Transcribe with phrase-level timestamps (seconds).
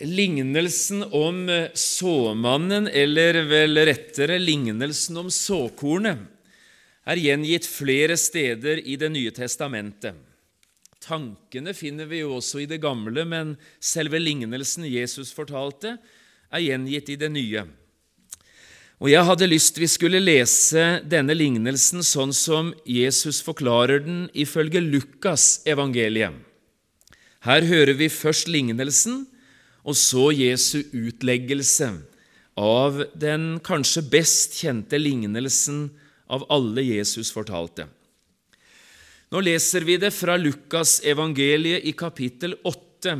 [0.00, 6.18] Lignelsen om såmannen, eller vel rettere lignelsen om såkornet,
[7.06, 10.16] er gjengitt flere steder i Det nye testamentet.
[11.06, 15.96] Tankene finner vi jo også i det gamle, men selve lignelsen Jesus fortalte,
[16.50, 17.62] er gjengitt i det nye.
[18.96, 24.80] Og Jeg hadde lyst vi skulle lese denne lignelsen sånn som Jesus forklarer den ifølge
[24.80, 26.32] Lukas evangeliet.
[27.44, 29.26] Her hører vi først lignelsen,
[29.86, 31.92] og så Jesu utleggelse
[32.58, 35.86] av den kanskje best kjente lignelsen
[36.32, 37.86] av alle Jesus fortalte.
[39.30, 43.16] Nå leser vi det fra Lukas evangeliet i kapittel 8,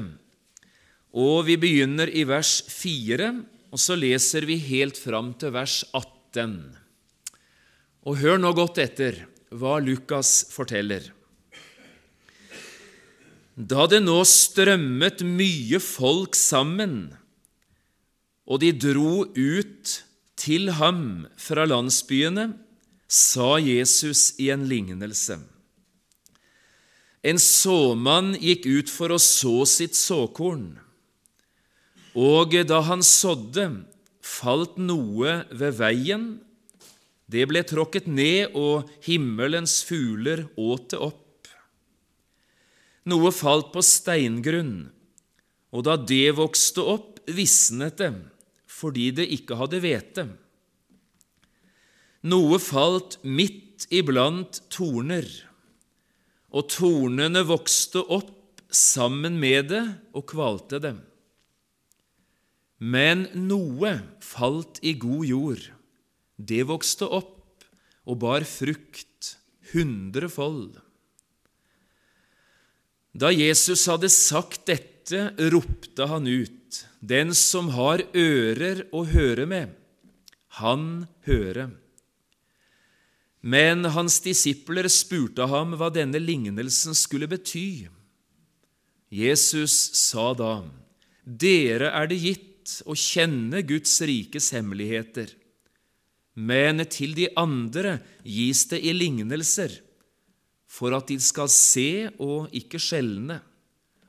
[1.17, 3.31] og vi begynner i vers 4,
[3.71, 6.57] og så leser vi helt fram til vers 18.
[8.07, 11.16] Og hør nå godt etter hva Lukas forteller.
[13.57, 17.15] Da det nå strømmet mye folk sammen,
[18.45, 19.95] og de dro ut
[20.37, 22.51] til ham fra landsbyene,
[23.09, 25.39] sa Jesus i en lignelse.
[27.25, 30.75] En såmann gikk ut for å så sitt såkorn,
[32.13, 33.71] og da han sådde,
[34.21, 36.25] falt noe ved veien.
[37.29, 41.26] Det ble tråkket ned, og himmelens fugler åt det opp.
[43.07, 44.89] Noe falt på steingrunn,
[45.71, 48.13] og da det vokste opp, visnet det,
[48.67, 50.25] fordi det ikke hadde hvete.
[52.27, 55.27] Noe falt midt iblant torner,
[56.51, 59.85] og tornene vokste opp sammen med det
[60.17, 60.95] og kvalte det.
[62.83, 63.93] Men noe
[64.25, 65.63] falt i god jord.
[66.37, 67.65] Det vokste opp
[68.07, 69.37] og bar frukt
[69.73, 70.77] hundrefold.
[73.17, 79.71] Da Jesus hadde sagt dette, ropte han ut, Den som har ører å høre med,
[80.61, 81.71] han høre.
[83.41, 87.87] Men hans disipler spurte ham hva denne lignelsen skulle bety.
[89.09, 90.67] Jesus sa da,
[91.25, 95.31] Dere er det gitt å kjenne Guds rikes hemmeligheter,
[96.35, 99.86] men til de andre gis det i lignelser
[100.77, 103.41] for at de skal se og ikke skjelne,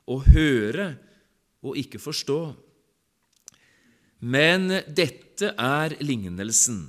[0.07, 0.93] og høre
[1.63, 2.41] og ikke forstå.
[4.23, 6.87] Men dette er lignelsen.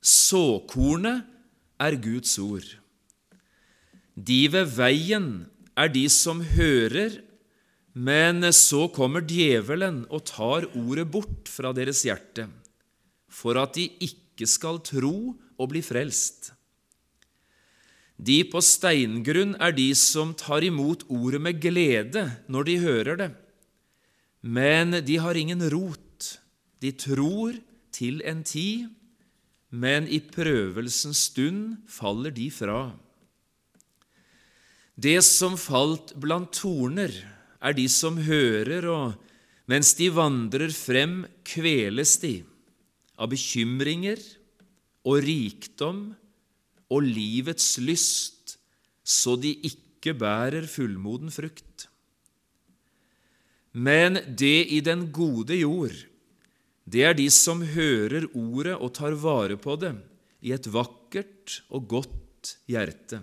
[0.00, 1.24] Såkornet
[1.80, 2.66] er Guds ord.
[4.16, 5.28] De ved veien
[5.76, 7.20] er de som hører,
[7.96, 12.48] men så kommer djevelen og tar ordet bort fra deres hjerte,
[13.28, 16.55] for at de ikke skal tro og bli frelst.
[18.16, 23.30] De på steingrunn er de som tar imot ordet med glede når de hører det.
[24.40, 26.38] Men de har ingen rot.
[26.80, 27.58] De tror
[27.92, 28.88] til en tid,
[29.70, 32.94] men i prøvelsens stund faller de fra.
[34.96, 37.12] Det som falt blant torner,
[37.60, 39.16] er de som hører, og
[39.68, 42.38] mens de vandrer frem, kveles de
[43.16, 44.20] av bekymringer
[45.08, 46.00] og rikdom
[46.92, 48.56] og livets lyst,
[49.02, 51.88] så de ikke bærer fullmoden frukt.
[53.76, 55.96] Men det i den gode jord,
[56.86, 59.92] det er de som hører ordet og tar vare på det
[60.46, 63.20] i et vakkert og godt hjerte,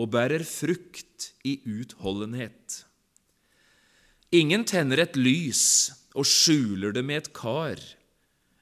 [0.00, 2.84] og bærer frukt i utholdenhet.
[4.32, 7.78] Ingen tenner et lys og skjuler det med et kar,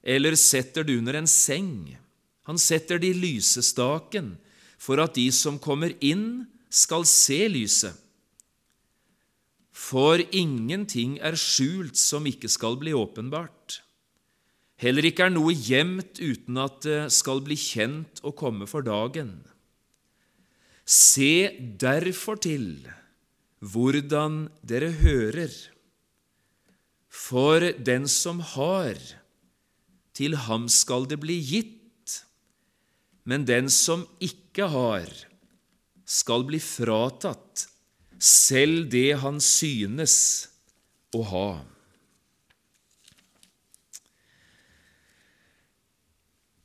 [0.03, 1.97] eller setter det under en seng
[2.49, 4.37] han setter det i lysestaken
[4.81, 7.97] for at de som kommer inn, skal se lyset.
[9.73, 13.79] For ingenting er skjult som ikke skal bli åpenbart.
[14.79, 19.41] Heller ikke er noe gjemt uten at det skal bli kjent og komme for dagen.
[20.85, 22.87] Se derfor til
[23.59, 25.51] hvordan dere hører.
[27.09, 29.01] For den som har,
[30.15, 31.78] til ham skal det bli gitt
[33.29, 35.09] men den som ikke har,
[36.09, 37.67] skal bli fratatt
[38.19, 40.15] selv det han synes
[41.13, 41.51] å ha.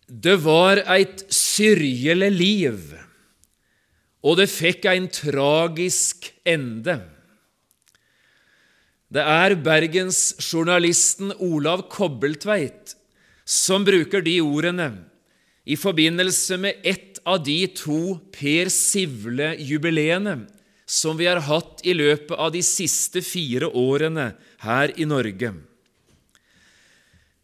[0.08, 2.94] Det var eit syrjele liv,
[4.24, 7.02] og det fikk ein tragisk ende.
[9.14, 12.96] Det er bergensjournalisten Olav Kobbeltveit
[13.44, 14.94] som bruker de ordene
[15.64, 20.42] i forbindelse med ett av de to Per Sivle-jubileene
[20.86, 24.34] som vi har hatt i løpet av de siste fire årene
[24.66, 25.54] her i Norge.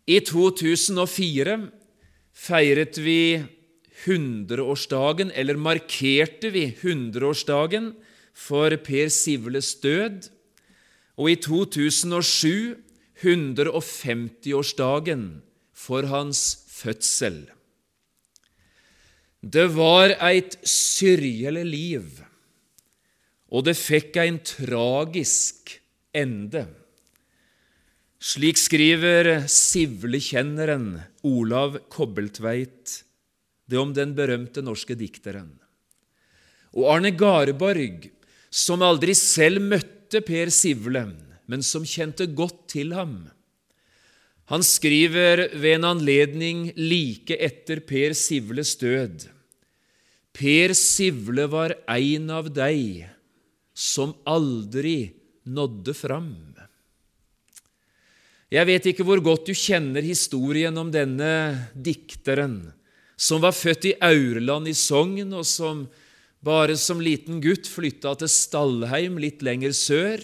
[0.09, 1.69] I 2004
[2.35, 3.43] feiret vi
[4.05, 7.93] 100-årsdagen, eller markerte vi 100-årsdagen
[8.33, 10.29] for Per Sivles død,
[11.19, 12.75] og i 2007
[13.19, 15.41] 150-årsdagen
[15.75, 17.58] for hans fødsel.
[19.39, 22.07] Det var eit syrgelig liv,
[23.47, 25.77] og det fikk ein tragisk
[26.11, 26.65] ende.
[28.19, 32.97] Slik skriver Sivlekjenneren Olav Kobbeltveit
[33.69, 35.53] det om den berømte norske dikteren.
[36.75, 38.09] Og Arne Garborg,
[38.51, 41.05] som aldri selv møtte Per Sivle,
[41.47, 43.29] men som kjente godt til ham,
[44.49, 49.27] han skriver ved en anledning like etter Per Sivles død
[50.33, 53.03] Per Sivle var ein av deg
[53.75, 55.11] som aldri
[55.49, 56.31] nådde fram.
[58.49, 62.71] Jeg vet ikke hvor godt du kjenner historien om denne dikteren,
[63.13, 65.83] som var født i Aurland i Sogn, og som
[66.41, 70.23] bare som liten gutt flytta til Stallheim litt lenger sør.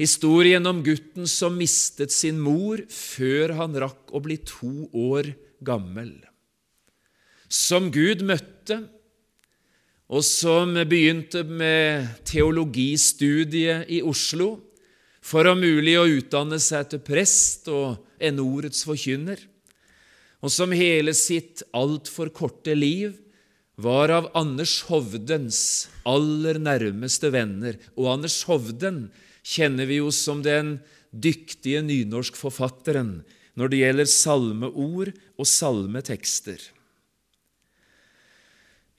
[0.00, 5.28] Historien om gutten som mistet sin mor før han rakk å bli to år
[5.60, 6.14] gammel.
[7.50, 8.80] Som Gud møtte,
[10.10, 14.56] og som begynte med teologistudiet i Oslo
[15.22, 19.44] for om mulig å utdanne seg til prest og en ordets forkynner
[20.40, 23.18] og som hele sitt altfor korte liv
[23.80, 27.78] var av Anders Hovdens aller nærmeste venner.
[27.96, 29.06] Og Anders Hovden
[29.46, 30.78] kjenner vi jo som den
[31.10, 33.20] dyktige nynorskforfatteren
[33.58, 36.60] når det gjelder salmeord og salmetekster.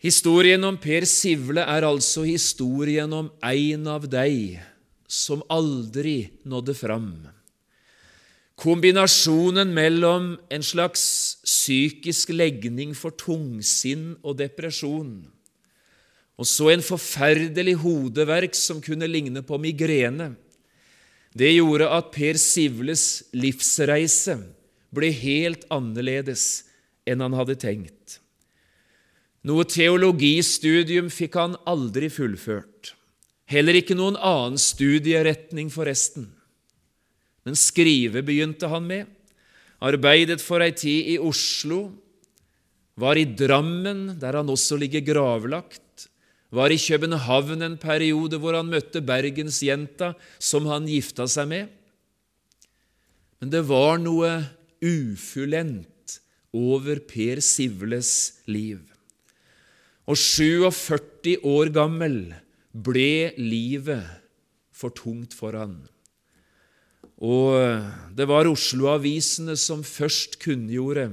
[0.02, 4.58] Historien om Per Sivle er altså historien om en av deg
[5.12, 7.12] som aldri nådde fram.
[8.62, 11.04] Kombinasjonen mellom en slags
[11.46, 15.24] psykisk legning for tungsinn og depresjon,
[16.40, 20.32] og så en forferdelig hodeverk som kunne ligne på migrene,
[21.38, 24.36] det gjorde at Per Sivles livsreise
[24.92, 26.66] ble helt annerledes
[27.08, 28.18] enn han hadde tenkt.
[29.48, 32.94] Noe teologistudium fikk han aldri fullført,
[33.50, 36.28] heller ikke noen annen studieretning, forresten.
[37.48, 39.10] Men skrive begynte han med.
[39.82, 41.88] Arbeidet for ei tid i Oslo.
[43.02, 46.11] Var i Drammen, der han også ligger gravlagt.
[46.52, 51.70] Var i København en periode hvor han møtte bergensjenta som han gifta seg med.
[53.40, 54.34] Men det var noe
[54.84, 56.18] ufullendt
[56.52, 58.82] over Per Sivles liv.
[60.10, 62.34] Og 47 år gammel
[62.72, 64.04] ble livet
[64.76, 65.78] for tungt for han.
[67.22, 67.54] Og
[68.18, 71.08] det var Oslo-avisene som først kunngjorde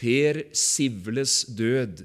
[0.00, 2.04] Per Sivles død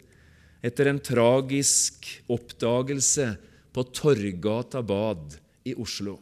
[0.66, 3.36] etter en tragisk oppdagelse
[3.76, 6.18] på Torgata bad i Oslo,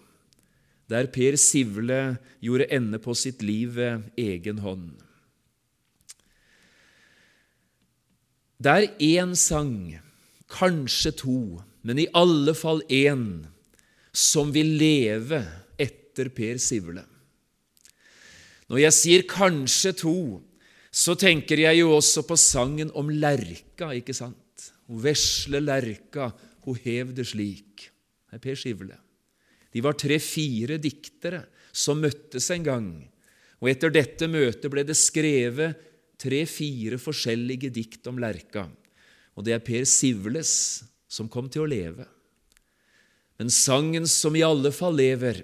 [0.92, 4.92] der Per Sivle gjorde ende på sitt liv ved egen hånd.
[8.64, 9.96] Det er én sang,
[10.52, 11.40] kanskje to,
[11.84, 13.44] men i alle fall én,
[14.14, 15.42] som vil leve
[15.82, 17.04] etter Per Sivle.
[18.72, 20.18] Når jeg sier kanskje to,
[20.94, 24.68] så tenker jeg jo også på sangen om lerka, ikke sant?
[24.86, 26.30] Hun vesle lerka,
[26.68, 27.88] hun hev det slik.
[28.30, 29.00] Det er Per Skivle.
[29.74, 31.42] De var tre-fire diktere
[31.74, 32.90] som møttes en gang,
[33.58, 35.80] og etter dette møtet ble det skrevet
[36.22, 38.68] tre-fire forskjellige dikt om lerka,
[39.34, 40.54] og det er Per Sivles
[41.10, 42.06] som kom til å leve.
[43.42, 45.42] Men sangen som i alle fall lever,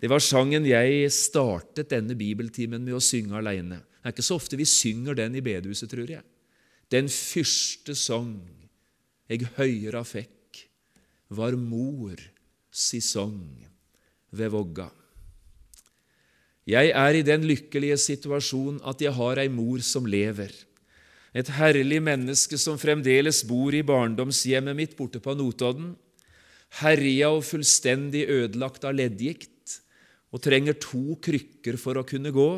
[0.00, 3.80] det var sangen jeg startet denne bibeltimen med å synge alene.
[4.00, 6.24] Det er ikke så ofte vi synger den i bedehuset, tror jeg.
[6.90, 8.38] Den første sang
[9.30, 10.64] eg høyra fikk,
[11.30, 12.18] var mor
[12.74, 13.44] si sang
[14.34, 14.88] ved vogga.
[16.70, 20.50] Jeg er i den lykkelige situasjon at jeg har ei mor som lever.
[21.30, 25.94] Et herlig menneske som fremdeles bor i barndomshjemmet mitt borte på Notodden,
[26.82, 29.78] herja og fullstendig ødelagt av leddgikt
[30.30, 32.50] og trenger to krykker for å kunne gå,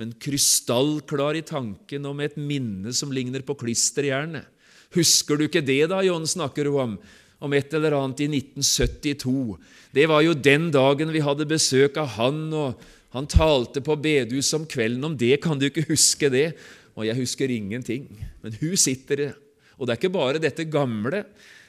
[0.00, 4.48] men krystallklar i tanken og med et minne som ligner på klisterjernet.
[4.94, 6.96] Husker du ikke det, da, John, snakker hun om?
[7.44, 9.56] Om et eller annet i 1972.
[9.94, 12.84] Det var jo den dagen vi hadde besøk av han, og
[13.14, 15.04] han talte på bedehuset om kvelden.
[15.06, 16.54] Om det kan du ikke huske det?
[16.94, 18.06] Og jeg husker ingenting.
[18.42, 19.32] Men hun sitter
[19.74, 21.24] og det er ikke bare dette gamle,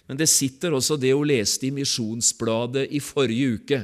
[0.08, 3.80] Men det sitter også det hun leste i Misjonsbladet i forrige uke.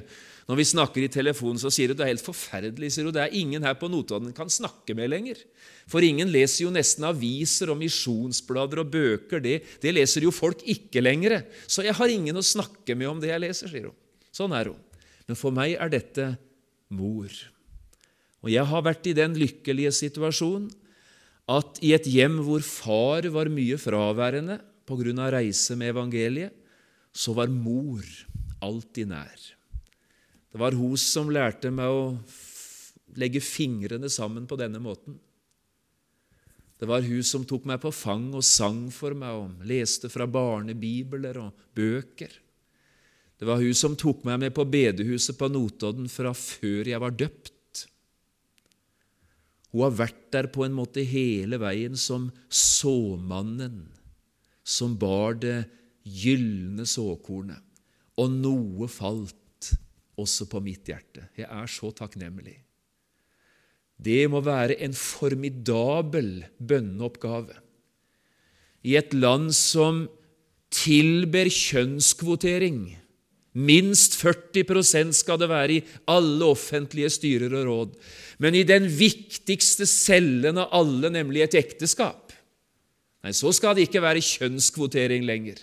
[0.50, 2.92] Når vi snakker i telefonen, så sier hun det er helt forferdelig.
[2.94, 5.42] sier hun, Det er ingen her på Notodden kan snakke med lenger.
[5.88, 9.44] For ingen leser jo nesten aviser og misjonsblader og bøker.
[9.44, 11.44] Det, det leser jo folk ikke lenger.
[11.68, 13.98] Så jeg har ingen å snakke med om det jeg leser, sier hun.
[14.34, 14.80] Sånn er hun.
[15.30, 16.28] Men for meg er dette
[16.92, 17.32] mor.
[18.42, 20.72] Og jeg har vært i den lykkelige situasjonen
[21.52, 25.30] at i et hjem hvor far var mye fraværende pga.
[25.32, 26.52] reise med evangeliet,
[27.14, 28.04] så var mor
[28.62, 29.40] alltid nær.
[30.52, 32.06] Det var hun som lærte meg å
[33.20, 35.16] legge fingrene sammen på denne måten.
[36.82, 40.26] Det var hun som tok meg på fang og sang for meg og leste fra
[40.26, 42.32] barnebibler og bøker.
[43.38, 47.16] Det var hun som tok meg med på bedehuset på Notodden fra før jeg var
[47.18, 47.86] døpt.
[49.72, 53.86] Hun har vært der på en måte hele veien som såmannen
[54.68, 55.64] som bar det
[56.06, 57.62] gylne såkornet,
[58.20, 59.38] og noe falt
[60.22, 61.28] også på mitt hjerte.
[61.38, 62.60] Jeg er så takknemlig.
[64.02, 67.60] Det må være en formidabel bønneoppgave.
[68.82, 70.08] I et land som
[70.74, 72.82] tilber kjønnskvotering
[73.52, 77.98] Minst 40% skal det være i alle offentlige styrer og råd.
[78.40, 82.32] Men i den viktigste cellen av alle, nemlig et ekteskap,
[83.22, 85.60] nei, så skal det ikke være kjønnskvotering lenger.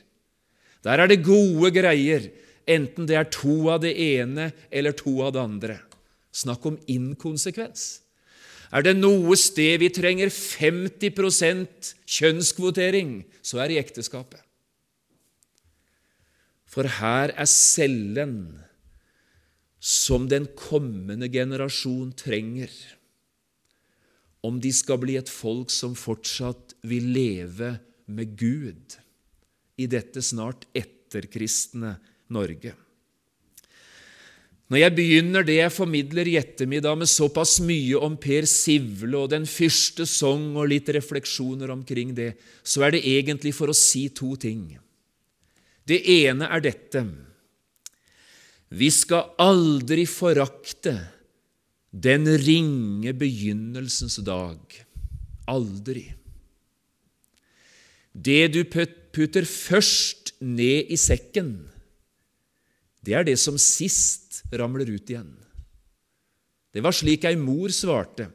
[0.85, 2.29] Der er det gode greier,
[2.71, 5.79] enten det er to av det ene eller to av det andre.
[6.35, 8.03] Snakk om inkonsekvens.
[8.69, 14.43] Er det noe sted vi trenger 50% kjønnskvotering, så er det i ekteskapet.
[16.69, 18.61] For her er cellen
[19.81, 22.73] som den kommende generasjon trenger
[24.45, 27.73] om de skal bli et folk som fortsatt vil leve
[28.07, 28.99] med Gud
[29.79, 31.97] i dette snart etterkristne
[32.35, 32.75] Norge.
[34.69, 39.31] Når jeg begynner det jeg formidler i ettermiddag med såpass mye om Per Sivle og
[39.33, 44.11] den første sang og litt refleksjoner omkring det, så er det egentlig for å si
[44.13, 44.75] to ting.
[45.89, 47.07] Det ene er dette
[48.69, 50.99] Vi skal aldri forakte
[51.89, 54.61] den ringe begynnelsens dag.
[55.49, 56.05] Aldri.
[58.13, 61.55] Det du putter først ned i sekken,
[63.09, 65.31] det er det som sist ramler ut igjen.
[66.75, 68.29] Det var slik ei mor svarte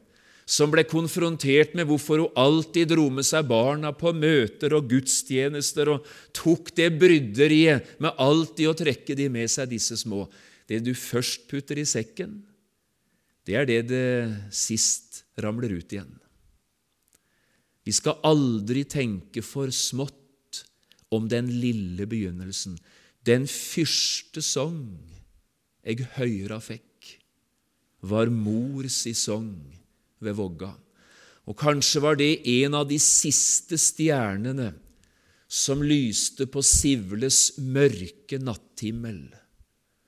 [0.44, 5.88] som ble konfrontert med hvorfor hun alltid dro med seg barna på møter og gudstjenester
[5.94, 10.26] og tok det bryderiet med alltid å trekke de med seg, disse små.
[10.68, 12.42] Det du først putter i sekken,
[13.46, 14.04] det er det det
[14.56, 16.12] sist ramler ut igjen.
[17.84, 20.64] Vi skal aldri tenke for smått
[21.12, 22.76] om den lille begynnelsen.
[23.24, 24.82] Den første sang
[25.84, 27.14] jeg høyra fikk,
[28.04, 29.54] var mors i sang
[30.20, 30.74] ved Vågga.
[31.48, 34.72] Og kanskje var det en av de siste stjernene
[35.48, 39.26] som lyste på Sivles mørke natthimmel,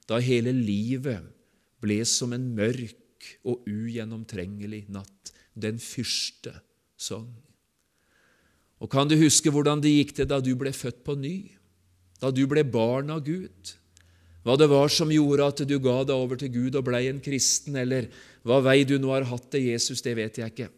[0.09, 1.25] da hele livet
[1.81, 6.53] ble som en mørk og ugjennomtrengelig natt, den første
[7.01, 7.29] sang.
[8.81, 11.37] Og kan du huske hvordan det gikk til da du ble født på ny,
[12.23, 13.75] da du ble barn av Gud?
[14.47, 17.19] Hva det var som gjorde at du ga deg over til Gud og blei en
[17.23, 18.07] kristen, eller
[18.47, 20.69] hva vei du nå har hatt til Jesus, det vet jeg ikke.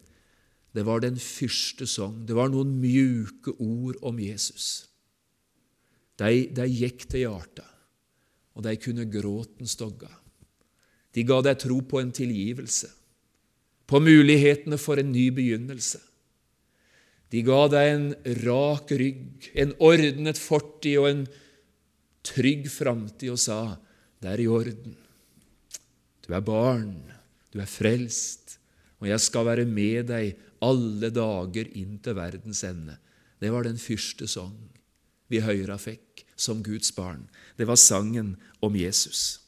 [0.73, 2.23] Det var den første sang.
[2.25, 4.89] Det var noen mjuke ord om Jesus.
[6.19, 7.69] De, de gikk til hjertet,
[8.57, 10.11] og de kunne gråten stogga.
[11.15, 12.89] De ga deg tro på en tilgivelse,
[13.89, 16.01] på mulighetene for en ny begynnelse.
[17.29, 18.07] De ga deg en
[18.47, 21.27] rak rygg, en ordnet fortid og en
[22.25, 23.79] trygg framtid og sa,
[24.21, 24.97] 'Det er i orden.
[26.27, 27.03] Du er barn,
[27.53, 28.59] du er frelst,
[29.01, 32.99] og jeg skal være med deg alle dager inn til verdens ende.'
[33.41, 34.59] Det var den første sang
[35.29, 37.29] vi høyra fikk som Guds barn.
[37.57, 39.41] Det var sangen om Jesus.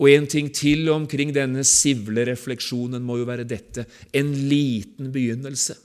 [0.00, 3.86] Og en ting til omkring denne sivlerefleksjonen må jo være dette.
[4.12, 5.76] En liten begynnelse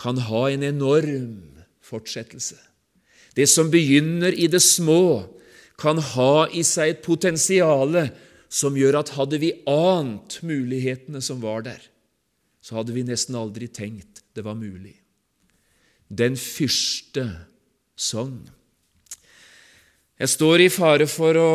[0.00, 2.58] kan ha en enorm fortsettelse.
[3.34, 5.30] Det som begynner i det små,
[5.78, 7.96] kan ha i seg et potensial
[8.46, 11.80] som gjør at hadde vi ant mulighetene som var der,
[12.62, 14.94] så hadde vi nesten aldri tenkt det var mulig.
[16.06, 17.26] Den første
[17.98, 18.38] sang.
[20.14, 21.50] Jeg står i fare for å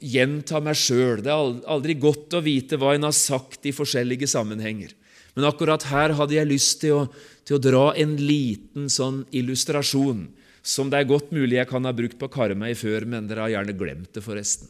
[0.00, 1.20] gjenta meg sjøl.
[1.24, 4.94] Det er aldri godt å vite hva en har sagt i forskjellige sammenhenger.
[5.38, 7.02] Men akkurat her hadde jeg lyst til å,
[7.46, 10.24] til å dra en liten sånn illustrasjon
[10.66, 13.52] som det er godt mulig jeg kan ha brukt på Karmøy før, men dere har
[13.52, 14.66] gjerne glemt det, forresten.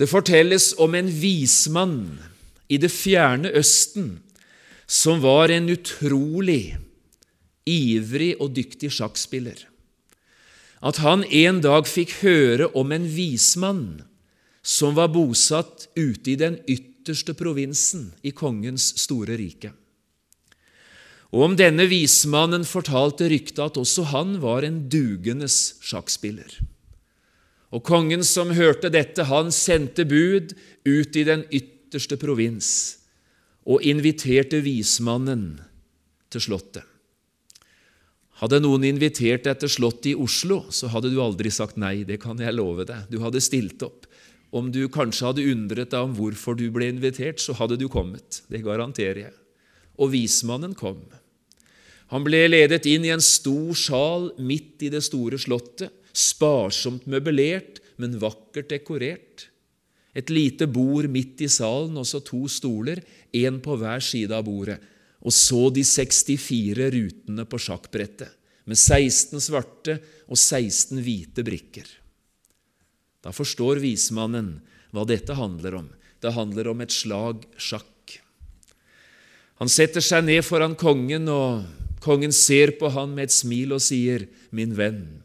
[0.00, 2.00] Det fortelles om en vismann
[2.72, 4.14] i det fjerne Østen
[4.88, 6.78] som var en utrolig
[7.68, 9.66] ivrig og dyktig sjakkspiller.
[10.80, 14.06] At han en dag fikk høre om en vismann
[14.64, 16.89] som var bosatt ute i den ytterste
[17.38, 19.72] provinsen i kongens store rike.
[21.30, 26.58] Og om denne vismannen fortalte ryktet at også han var en dugendes sjakkspiller.
[27.70, 32.98] Og kongen som hørte dette, han sendte bud ut i den ytterste provins
[33.62, 35.60] og inviterte vismannen
[36.30, 36.90] til slottet.
[38.40, 42.16] Hadde noen invitert deg til Slottet i Oslo, så hadde du aldri sagt nei, det
[42.22, 43.10] kan jeg love deg.
[43.12, 44.08] Du hadde stilt opp.
[44.50, 48.42] Om du kanskje hadde undret deg om hvorfor du ble invitert, så hadde du kommet.
[48.50, 49.34] Det garanterer jeg.
[50.00, 51.04] Og vismannen kom.
[52.10, 57.78] Han ble ledet inn i en stor sal midt i det store slottet, sparsomt møblert,
[58.02, 59.46] men vakkert dekorert.
[60.16, 62.98] Et lite bord midt i salen, og så to stoler,
[63.30, 64.80] én på hver side av bordet.
[65.22, 68.34] Og så de 64 rutene på sjakkbrettet,
[68.66, 71.99] med 16 svarte og 16 hvite brikker.
[73.20, 74.58] Da forstår vismannen
[74.94, 75.88] hva dette handler om.
[76.20, 78.20] Det handler om et slag sjakk.
[79.60, 81.66] Han setter seg ned foran kongen, og
[82.00, 85.22] kongen ser på han med et smil og sier, 'Min venn,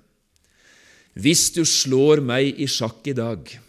[1.16, 3.60] hvis du slår meg i sjakk i dag,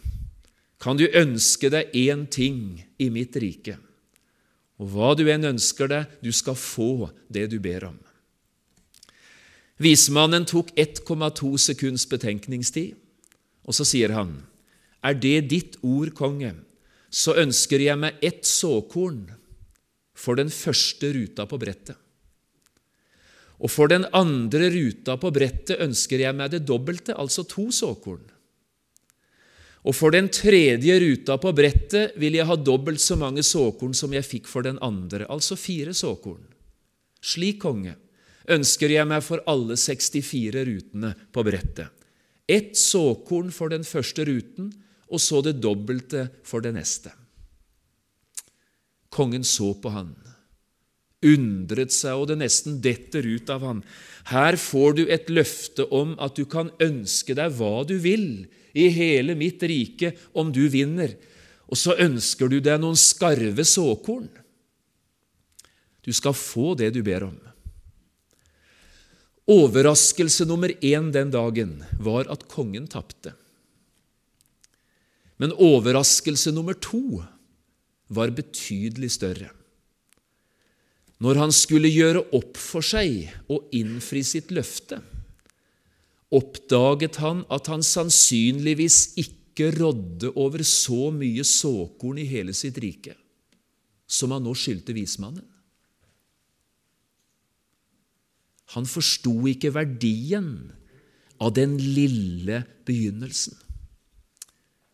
[0.79, 3.79] kan du ønske deg én ting i mitt rike.'
[4.77, 7.97] Og hva du enn ønsker deg, du skal få det du ber om.
[9.81, 12.93] Vismannen tok 1,2 sekunds betenkningstid.
[13.67, 14.39] Og så sier han,
[15.03, 16.53] Er det ditt ord, konge,
[17.09, 19.27] så ønsker jeg meg ett såkorn
[20.17, 21.95] for den første ruta på brettet.
[23.57, 28.25] Og for den andre ruta på brettet ønsker jeg meg det dobbelte, altså to såkorn.
[29.87, 34.13] Og for den tredje ruta på brettet vil jeg ha dobbelt så mange såkorn som
[34.13, 36.43] jeg fikk for den andre, altså fire såkorn.
[37.23, 37.95] Slik, konge,
[38.51, 41.96] ønsker jeg meg for alle 64 rutene på brettet.
[42.47, 44.71] Ett såkorn for den første ruten,
[45.11, 47.11] og så det dobbelte for det neste.
[49.11, 50.13] Kongen så på han,
[51.25, 53.81] undret seg, og det nesten detter ut av han.
[54.31, 58.45] Her får du et løfte om at du kan ønske deg hva du vil
[58.77, 61.15] i hele mitt rike om du vinner,
[61.67, 64.29] og så ønsker du deg noen skarve såkorn.
[66.03, 67.35] Du skal få det du ber om.
[69.47, 73.31] Overraskelse nummer én den dagen var at kongen tapte.
[75.39, 77.21] Men overraskelse nummer to
[78.11, 79.51] var betydelig større.
[81.23, 84.99] Når han skulle gjøre opp for seg og innfri sitt løfte,
[86.27, 93.15] oppdaget han at han sannsynligvis ikke rådde over så mye såkorn i hele sitt rike
[94.07, 95.43] som han nå skyldte vismannen.
[98.75, 100.49] Han forsto ikke verdien
[101.39, 103.55] av den lille begynnelsen.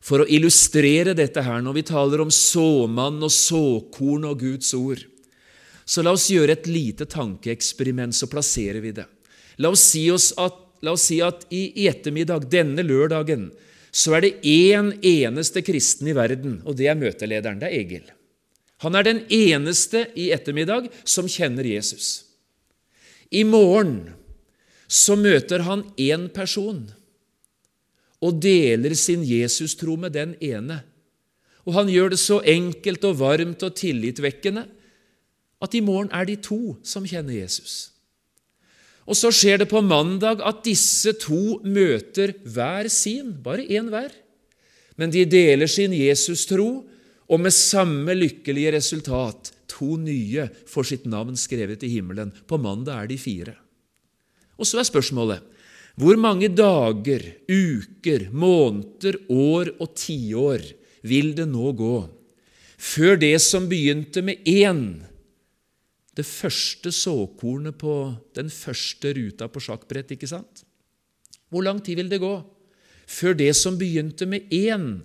[0.04, 5.00] For å illustrere dette her, når vi taler om såmann og såkorn og Guds ord,
[5.86, 9.08] så la oss gjøre et lite tankeeksperiment, så plasserer vi det.
[9.64, 13.50] La oss si, at, la oss si at i ettermiddag, denne lørdagen,
[13.94, 17.60] så er det én eneste kristen i verden, og det er møtelederen.
[17.62, 18.06] Det er Egil.
[18.84, 22.33] Han er den eneste i ettermiddag som kjenner Jesus.
[23.34, 24.14] I morgen
[24.88, 26.84] så møter han én person
[28.24, 30.84] og deler sin Jesus-tro med den ene.
[31.68, 34.68] Og han gjør det så enkelt og varmt og tillitvekkende
[35.64, 37.90] at i morgen er de to som kjenner Jesus.
[39.04, 44.12] Og så skjer det på mandag at disse to møter hver sin, bare én hver.
[44.96, 46.86] Men de deler sin Jesus-tro,
[47.24, 52.34] og med samme lykkelige resultat To nye får sitt navn skrevet i himmelen.
[52.48, 53.56] På mandag er de fire.
[54.58, 55.50] Og så er spørsmålet
[56.02, 60.64] hvor mange dager, uker, måneder, år og tiår
[61.06, 61.98] vil det nå gå
[62.84, 65.04] før det som begynte med én,
[66.18, 67.94] det første såkornet på
[68.36, 70.66] den første ruta på sjakkbrett, ikke sant?
[71.50, 72.34] Hvor lang tid vil det gå
[73.10, 75.04] før det som begynte med én,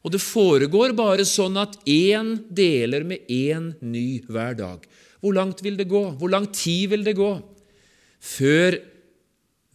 [0.00, 4.86] og det foregår bare sånn at én deler med én ny hver dag.
[5.20, 6.04] Hvor langt vil det gå?
[6.16, 7.34] Hvor lang tid vil det gå
[8.20, 8.78] før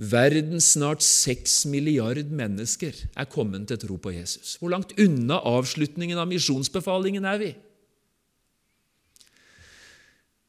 [0.02, 4.56] verdens snart seks milliard mennesker er kommet til tro på Jesus?
[4.58, 7.52] Hvor langt unna avslutningen av misjonsbefalingen er vi?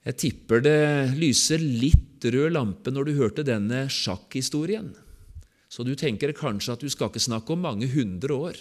[0.07, 0.81] Jeg tipper det
[1.19, 4.95] lyser litt rød lampe når du hørte denne sjakkhistorien.
[5.69, 8.57] så du tenker kanskje at du skal ikke snakke om mange hundre år.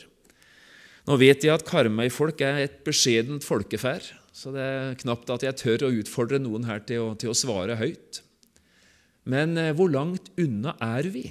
[1.06, 5.58] Nå vet jeg at Karmøy-folk er et beskjedent folkeferd, så det er knapt at jeg
[5.62, 8.24] tør å utfordre noen her til å, til å svare høyt.
[9.30, 11.28] Men eh, hvor langt unna er vi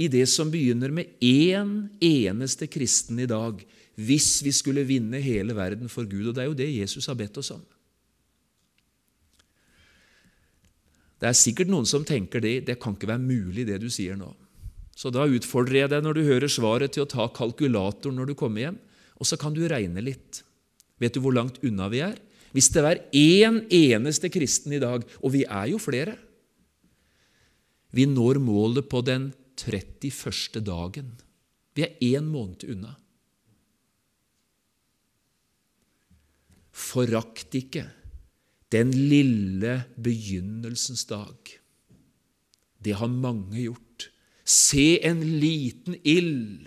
[0.00, 3.60] i det som begynner med én eneste kristen i dag,
[4.00, 6.30] hvis vi skulle vinne hele verden for Gud?
[6.30, 7.60] Og det er jo det Jesus har bedt oss om.
[11.20, 12.62] Det er sikkert noen som tenker det.
[12.64, 14.32] Det kan ikke være mulig, det du sier nå.
[15.00, 18.36] Så da utfordrer jeg deg når du hører svaret, til å ta kalkulatoren når du
[18.36, 18.80] kommer hjem,
[19.16, 20.42] og så kan du regne litt.
[21.00, 22.18] Vet du hvor langt unna vi er?
[22.52, 26.18] Hvis det er én eneste kristen i dag, og vi er jo flere
[27.90, 30.60] Vi når målet på den 31.
[30.62, 31.08] dagen.
[31.74, 32.92] Vi er én måned unna.
[36.70, 37.88] Forakt ikke
[38.70, 41.34] den lille begynnelsens dag.
[42.78, 43.89] Det har mange gjort.
[44.50, 46.66] Se en liten ild,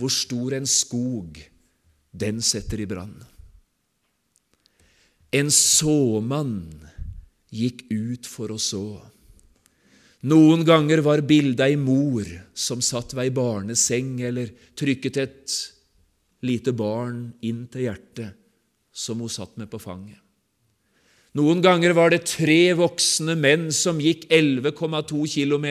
[0.00, 1.38] hvor stor en skog
[2.10, 3.14] den setter i brann.
[5.30, 6.64] En såmann
[7.54, 8.86] gikk ut for å så.
[10.30, 15.54] Noen ganger var bildet ei mor som satt ved ei barneseng eller trykket et
[16.44, 18.36] lite barn inn til hjertet
[18.92, 20.18] som hun satt med på fanget.
[21.38, 25.66] Noen ganger var det tre voksne menn som gikk 11,2 km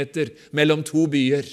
[0.55, 1.47] mellom to byer.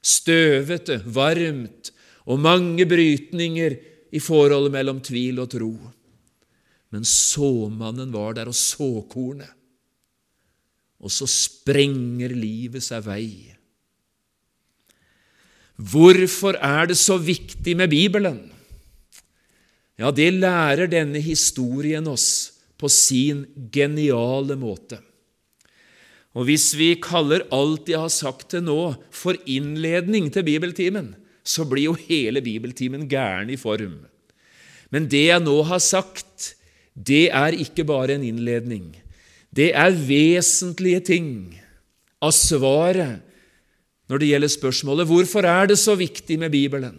[0.00, 1.92] Støvete, varmt
[2.24, 3.76] og mange brytninger
[4.10, 5.72] i forholdet mellom tvil og tro.
[6.90, 9.52] Men såmannen var der og så kornet.
[11.00, 13.28] Og så sprenger livet seg vei.
[15.80, 18.40] Hvorfor er det så viktig med Bibelen?
[20.00, 25.00] Ja, det lærer denne historien oss på sin geniale måte.
[26.34, 31.66] Og Hvis vi kaller alt jeg har sagt til nå, for innledning til bibeltimen, så
[31.66, 33.98] blir jo hele bibeltimen gæren i form.
[34.90, 36.54] Men det jeg nå har sagt,
[36.94, 38.94] det er ikke bare en innledning.
[39.50, 41.30] Det er vesentlige ting
[42.22, 43.26] av svaret
[44.10, 46.98] når det gjelder spørsmålet hvorfor er det så viktig med Bibelen.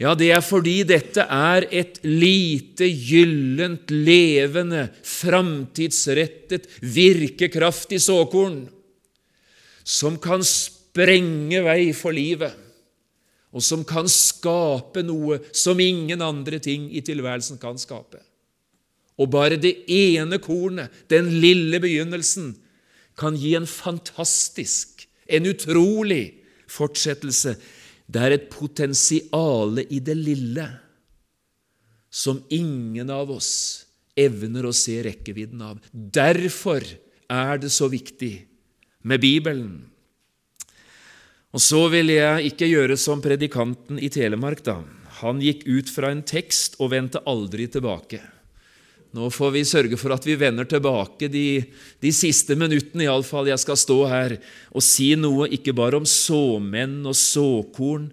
[0.00, 8.64] Ja, det er fordi dette er et lite, gyllent, levende, framtidsrettet, virkekraftig såkorn
[9.84, 12.56] som kan sprenge vei for livet,
[13.54, 18.18] og som kan skape noe som ingen andre ting i tilværelsen kan skape.
[19.14, 22.56] Og bare det ene kornet, den lille begynnelsen,
[23.14, 26.24] kan gi en fantastisk, en utrolig
[26.66, 27.54] fortsettelse
[28.06, 30.66] det er et potensiale i det lille
[32.14, 33.54] som ingen av oss
[34.14, 35.80] evner å se rekkevidden av.
[35.90, 36.84] Derfor
[37.30, 38.36] er det så viktig
[39.02, 39.72] med Bibelen.
[41.54, 44.62] Og så vil jeg ikke gjøre som predikanten i Telemark.
[44.64, 44.82] da.
[45.22, 48.20] Han gikk ut fra en tekst og vendte aldri tilbake.
[49.14, 51.62] Nå får vi sørge for at vi vender tilbake de,
[52.02, 53.46] de siste minuttene, iallfall.
[53.46, 54.36] Jeg skal stå her
[54.74, 58.08] og si noe ikke bare om såmenn og såkorn,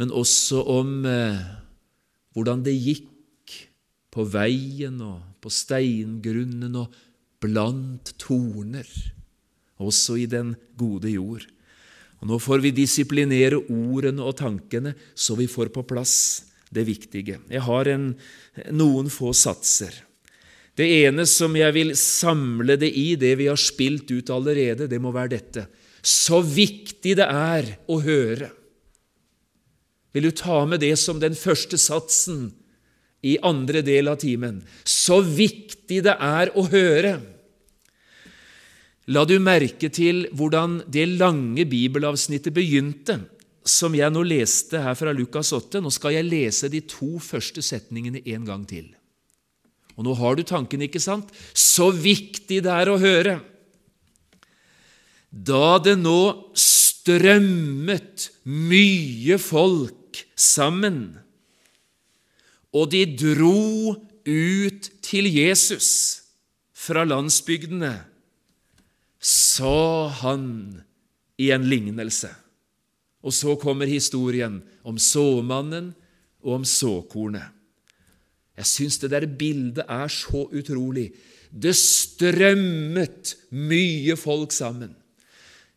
[0.00, 1.42] men også om eh,
[2.32, 3.56] hvordan det gikk
[4.12, 6.94] på veien og på steingrunnen og
[7.42, 8.88] blant torner,
[9.82, 11.44] også i den gode jord.
[12.22, 16.14] Og Nå får vi disiplinere ordene og tankene, så vi får på plass
[16.72, 17.36] det viktige.
[17.52, 18.12] Jeg har en,
[18.72, 19.92] noen få satser.
[20.78, 25.00] Det ene som jeg vil samle det i, det vi har spilt ut allerede, det
[25.02, 25.66] må være dette.
[26.02, 28.48] Så viktig det er å høre.
[30.12, 32.50] Vil du ta med det som den første satsen
[33.24, 34.62] i andre del av timen?
[34.84, 37.18] Så viktig det er å høre.
[39.12, 43.18] La du merke til hvordan det lange bibelavsnittet begynte,
[43.62, 45.82] som jeg nå leste her fra Lukas 8.
[45.82, 48.90] Nå skal jeg lese de to første setningene en gang til.
[49.96, 51.30] Og nå har du tanken, ikke sant?
[51.54, 53.38] Så viktig det er å høre.
[55.32, 61.18] Da det nå strømmet mye folk sammen,
[62.72, 65.88] og de dro ut til Jesus
[66.72, 67.94] fra landsbygdene,
[69.22, 70.46] sa han
[71.38, 72.30] i en lignelse.
[73.22, 75.92] Og så kommer historien om såmannen
[76.42, 77.61] og om såkornet.
[78.58, 81.10] Jeg syns det der bildet er så utrolig.
[81.52, 84.92] Det strømmet mye folk sammen.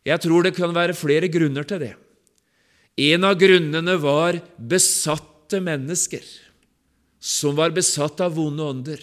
[0.06, 1.94] Jeg tror det kan være flere grunner til det.
[2.96, 6.24] En av grunnene var besatte mennesker
[7.20, 9.00] som var besatt av vonde ånder,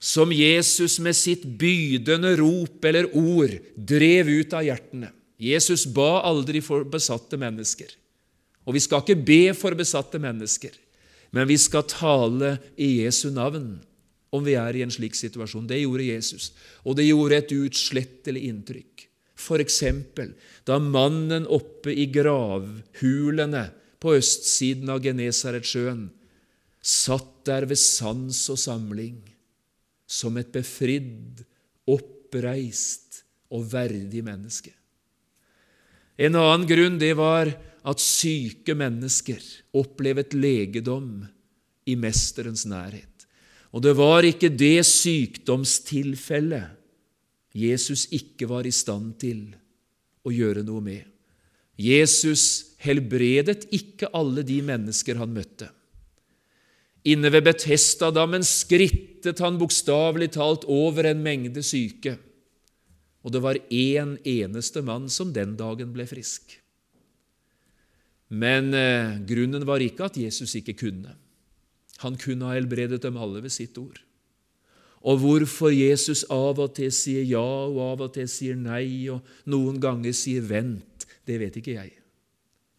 [0.00, 5.10] som Jesus med sitt bydende rop eller ord drev ut av hjertene.
[5.40, 7.88] Jesus ba aldri for besatte mennesker.
[8.68, 10.74] Og vi skal ikke be for besatte mennesker,
[11.30, 13.78] men vi skal tale i Jesu navn
[14.30, 15.66] om vi er i en slik situasjon.
[15.66, 16.50] Det gjorde Jesus,
[16.86, 19.06] og det gjorde et utslettelig inntrykk.
[19.40, 20.34] For eksempel
[20.68, 23.64] da mannen oppe i gravhulene
[24.00, 26.08] på østsiden av Genesaretsjøen
[26.80, 29.18] satt der ved sans og samling,
[30.10, 31.42] som et befridd,
[31.90, 34.72] oppreist og verdig menneske.
[36.20, 37.50] En annen grunn det var
[37.86, 39.40] at syke mennesker
[39.76, 41.24] opplevet legedom
[41.88, 43.06] i Mesterens nærhet.
[43.70, 46.76] Og det var ikke det sykdomstilfellet
[47.54, 49.54] Jesus ikke var i stand til
[50.26, 51.02] å gjøre noe med.
[51.80, 55.70] Jesus helbredet ikke alle de mennesker han møtte.
[57.08, 62.18] Inne ved Betestadammen skrittet han bokstavelig talt over en mengde syke,
[63.24, 66.59] og det var én eneste mann som den dagen ble frisk.
[68.30, 71.16] Men eh, grunnen var ikke at Jesus ikke kunne.
[72.04, 73.98] Han kunne ha helbredet dem alle ved sitt ord.
[75.00, 79.24] Og hvorfor Jesus av og til sier ja og av og til sier nei og
[79.48, 81.94] noen ganger sier vent, det vet ikke jeg.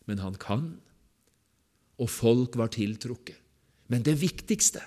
[0.09, 0.67] Men han kan,
[2.01, 3.37] og folk var tiltrukket.
[3.91, 4.83] Men det viktigste,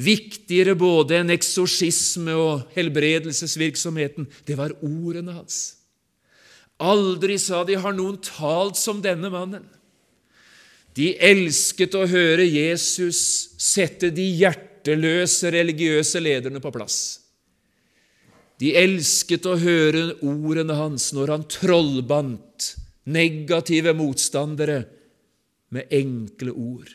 [0.00, 5.83] viktigere både enn eksorsisme og helbredelsesvirksomheten, det var ordene hans.
[6.84, 9.64] Aldri, sa de, har noen talt som denne mannen.
[10.94, 13.20] De elsket å høre Jesus
[13.58, 16.98] sette de hjerteløse religiøse lederne på plass.
[18.62, 22.74] De elsket å høre ordene hans når han trollbandt
[23.10, 24.84] negative motstandere
[25.74, 26.92] med enkle ord.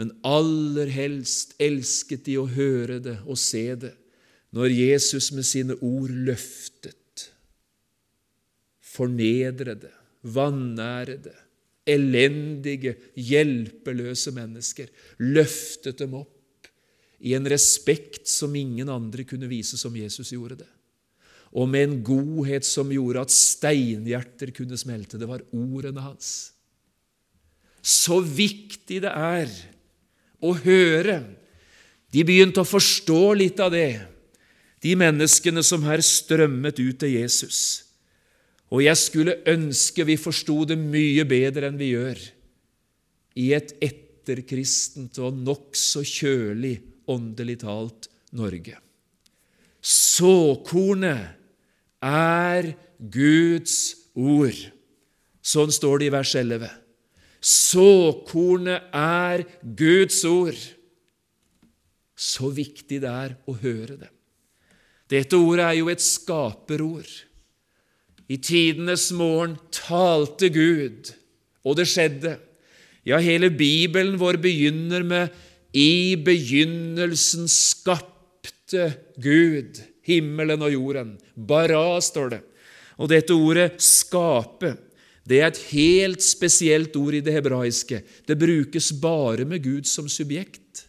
[0.00, 3.92] Men aller helst elsket de å høre det og se det
[4.56, 6.96] når Jesus med sine ord løftet,
[8.92, 9.90] fornedrede,
[10.22, 11.32] vanærede,
[11.88, 16.68] elendige, hjelpeløse mennesker, løftet dem opp
[17.22, 20.70] i en respekt som ingen andre kunne vise som Jesus gjorde det,
[21.52, 25.18] og med en godhet som gjorde at steinhjerter kunne smelte.
[25.20, 26.52] Det var ordene hans.
[27.82, 29.50] Så viktig det er
[30.42, 31.18] å høre.
[32.14, 34.00] De begynte å forstå litt av det,
[34.82, 37.91] de menneskene som her strømmet ut til Jesus.
[38.72, 42.20] Og jeg skulle ønske vi forsto det mye bedre enn vi gjør
[43.42, 46.78] i et etterkristent og nokså kjølig,
[47.12, 48.78] åndelig talt, Norge.
[49.82, 51.34] Såkornet
[52.02, 53.76] er Guds
[54.14, 54.60] ord.
[55.42, 56.70] Sånn står det i vers 11.
[57.42, 60.60] Såkornet er Guds ord.
[62.14, 64.10] Så viktig det er å høre det.
[65.12, 67.10] Dette ordet er jo et skaperord.
[68.30, 71.12] I tidenes morgen talte Gud,
[71.66, 72.36] og det skjedde.
[73.06, 75.34] Ja, hele Bibelen vår begynner med
[75.74, 81.16] I begynnelsen skapte Gud himmelen og jorden.
[81.34, 82.40] Bara, står det.
[82.98, 84.76] Og dette ordet 'skape'
[85.22, 88.00] det er et helt spesielt ord i det hebraiske.
[88.26, 90.86] Det brukes bare med Gud som subjekt.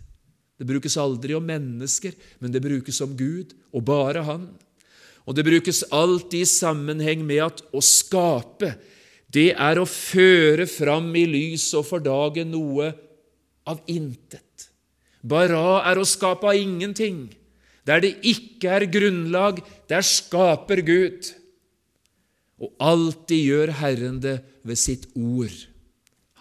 [0.58, 4.48] Det brukes aldri om mennesker, men det brukes om Gud, og bare Han.
[5.24, 8.74] Og det brukes alltid i sammenheng med at å skape,
[9.34, 12.92] det er å føre fram i lys og for dagen noe
[13.70, 14.68] av intet.
[15.24, 17.32] Bara er å skape av ingenting.
[17.88, 21.32] Der det ikke er grunnlag, der skaper Gud.
[22.62, 25.56] Og alltid gjør Herren det ved sitt ord.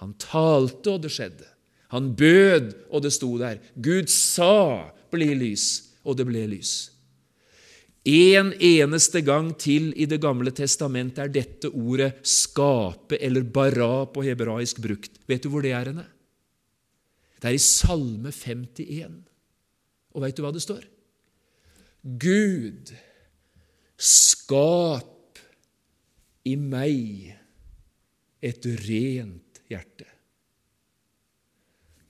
[0.02, 1.46] Han talte, og det skjedde.
[1.94, 3.60] Han bød, og det sto der.
[3.76, 6.91] Gud sa, 'Bli lys', og det ble lys.
[8.08, 14.22] En eneste gang til i Det gamle testamentet er dette ordet 'skape' eller 'bara' på
[14.22, 15.20] hebraisk brukt.
[15.28, 16.06] Vet du hvor det er henne?
[17.40, 19.22] Det er i Salme 51.
[20.14, 20.82] Og vet du hva det står?
[22.02, 22.90] Gud,
[23.96, 25.38] skap
[26.44, 27.36] i meg
[28.42, 30.11] et rent hjerte.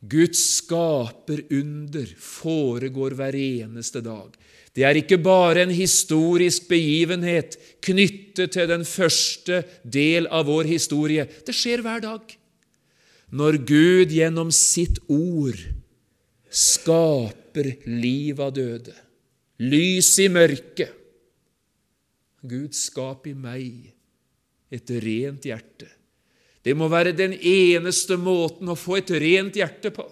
[0.03, 4.33] Guds skaperunder foregår hver eneste dag.
[4.75, 11.29] Det er ikke bare en historisk begivenhet knyttet til den første del av vår historie.
[11.47, 12.25] Det skjer hver dag.
[13.33, 15.61] Når Gud gjennom sitt ord
[16.53, 18.97] skaper liv av døde,
[19.63, 20.99] lys i mørket
[22.43, 23.93] Gud, skap i meg
[24.73, 25.87] et rent hjerte.
[26.63, 30.05] Det må være den eneste måten å få et rent hjerte på.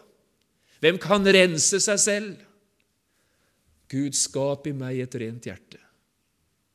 [0.80, 2.46] Hvem kan rense seg selv?
[3.90, 5.78] Gud, skap i meg et rent hjerte.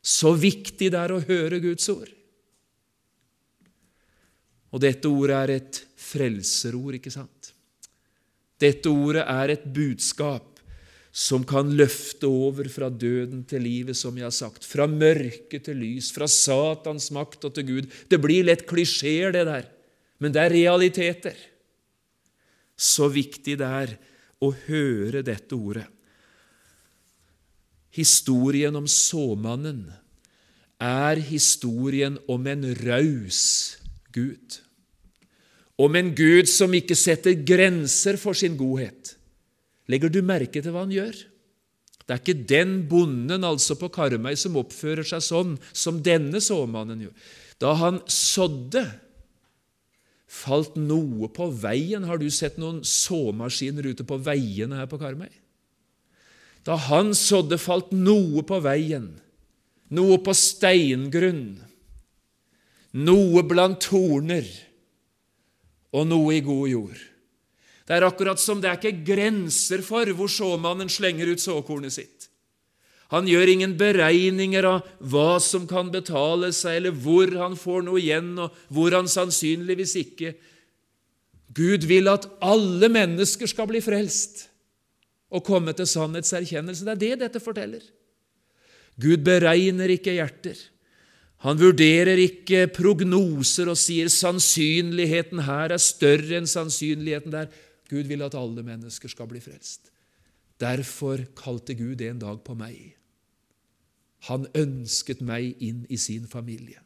[0.06, 2.12] Så viktig det er å høre Guds ord.
[4.76, 7.52] Og dette ordet er et frelserord, ikke sant?
[8.60, 10.55] Dette ordet er et budskap
[11.16, 15.80] som kan løfte over fra døden til livet, som jeg har sagt, fra mørke til
[15.80, 17.88] lys, fra Satans makt og til Gud.
[18.12, 19.70] Det blir lett klisjeer, det der,
[20.20, 21.40] men det er realiteter.
[22.76, 23.96] Så viktig det er
[24.44, 25.88] å høre dette ordet.
[27.96, 29.86] Historien om såmannen
[30.84, 33.44] er historien om en raus
[34.12, 34.60] Gud.
[35.80, 39.16] Om en Gud som ikke setter grenser for sin godhet.
[39.92, 41.18] Legger du merke til hva han gjør?
[42.06, 47.02] Det er ikke den bonden altså på Karmøy som oppfører seg sånn som denne såmannen
[47.08, 47.16] gjør.
[47.62, 48.84] Da han sådde,
[50.36, 52.06] falt noe på veien.
[52.06, 55.32] Har du sett noen såmaskiner ute på veiene her på Karmøy?
[56.66, 59.12] Da han sådde, falt noe på veien,
[59.94, 61.60] noe på steingrunn,
[63.06, 64.48] noe blant torner
[65.94, 67.04] og noe i god jord.
[67.86, 72.30] Det er akkurat som det er ikke grenser for hvor såmannen slenger ut såkornet sitt.
[73.14, 78.02] Han gjør ingen beregninger av hva som kan betale seg, eller hvor han får noe
[78.02, 80.34] igjen, og hvor han sannsynligvis ikke
[81.56, 84.48] Gud vil at alle mennesker skal bli frelst
[85.32, 86.84] og komme til sannhetserkjennelse.
[86.84, 87.84] Det er det dette forteller.
[89.00, 90.58] Gud beregner ikke hjerter.
[91.46, 97.48] Han vurderer ikke prognoser og sier sannsynligheten her er større enn sannsynligheten der.
[97.92, 99.92] Gud vil at alle mennesker skal bli frelst.
[100.62, 102.96] Derfor kalte Gud en dag på meg.
[104.30, 106.80] Han ønsket meg inn i sin familie.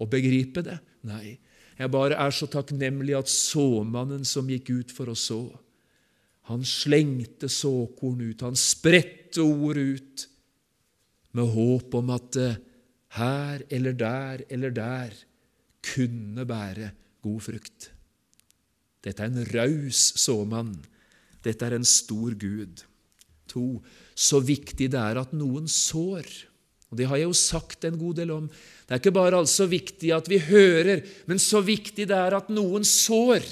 [0.00, 0.78] Å begripe det?
[1.06, 1.36] Nei.
[1.76, 5.42] Jeg bare er så takknemlig at såmannen som gikk ut for å så,
[6.46, 10.26] han slengte såkorn ut, han spredte ord ut
[11.36, 12.52] med håp om at det
[13.16, 15.16] her eller der eller der
[15.86, 16.92] kunne bære
[17.24, 17.90] god frukt.
[19.06, 20.74] Dette er en raus såmann.
[21.46, 22.82] Dette er en stor Gud.
[23.52, 23.78] To,
[24.18, 26.26] så viktig det er at noen sår.
[26.90, 28.48] Og Det har jeg jo sagt en god del om.
[28.86, 32.50] Det er ikke bare altså viktig at vi hører, men så viktig det er at
[32.50, 33.46] noen sår.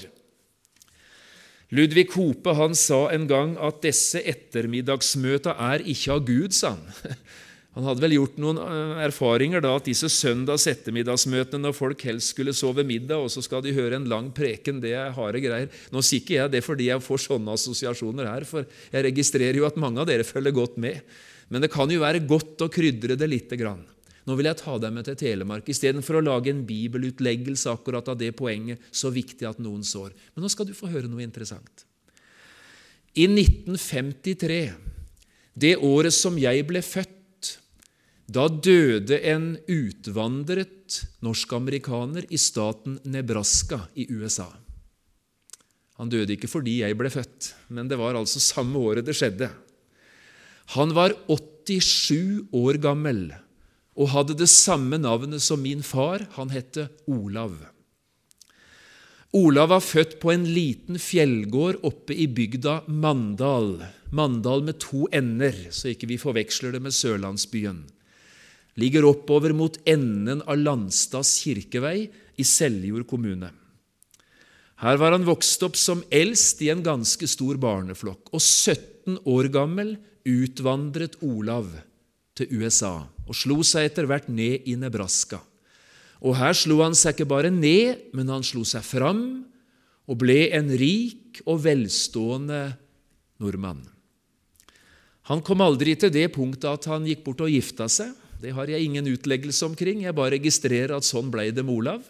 [1.75, 7.17] Ludvig Hope han sa en gang at disse ettermiddagsmøta er ikke av Gud, sa han.
[7.75, 12.31] Han hadde vel gjort noen eh, erfaringer da at disse søndags ettermiddagsmøtene når folk helst
[12.31, 15.73] skulle sove middag, og så skal de høre en lang preken, det er harde greier.
[15.91, 19.67] Nå sier ikke jeg det fordi jeg får sånne assosiasjoner her, for jeg registrerer jo
[19.67, 21.03] at mange av dere følger godt med.
[21.51, 23.83] Men det kan jo være godt å krydre det lite grann.
[24.25, 28.17] Nå vil jeg ta deg med til Telemark istedenfor å lage en bibelutleggelse akkurat av
[28.21, 30.15] det poenget, så viktig at noen sår.
[30.33, 31.85] Men nå skal du få høre noe interessant.
[33.15, 34.63] I 1953,
[35.55, 37.14] det året som jeg ble født,
[38.25, 44.49] da døde en utvandret norsk-amerikaner i staten Nebraska i USA.
[46.01, 49.51] Han døde ikke fordi jeg ble født, men det var altså samme året det skjedde.
[50.75, 53.29] Han var 87 år gammel
[53.95, 56.25] og hadde det samme navnet som min far.
[56.35, 57.55] Han het Olav.
[59.35, 63.85] Olav var født på en liten fjellgård oppe i bygda Mandal.
[64.15, 67.85] Mandal med to ender, så ikke vi forveksler det med sørlandsbyen
[68.81, 73.51] ligger oppover mot enden av Landstads kirkevei i Seljord kommune.
[74.83, 79.49] Her var han vokst opp som eldst i en ganske stor barneflokk, og 17 år
[79.55, 79.95] gammel
[80.27, 81.71] utvandret Olav
[82.35, 85.39] til USA og slo seg etter hvert ned i Nebraska.
[86.25, 89.45] Og her slo han seg ikke bare ned, men han slo seg fram
[90.05, 92.67] og ble en rik og velstående
[93.41, 93.83] nordmann.
[95.31, 98.13] Han kom aldri til det punktet at han gikk bort og gifta seg.
[98.45, 102.05] Det har jeg ingen utleggelse omkring, jeg bare registrerer at sånn ble det med Olav.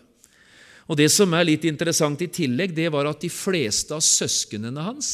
[0.90, 4.82] Og Det som er litt interessant i tillegg, det var at de fleste av søsknene
[4.84, 5.12] hans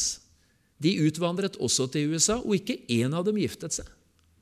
[0.81, 3.85] de utvandret også til USA, og ikke én av dem giftet seg.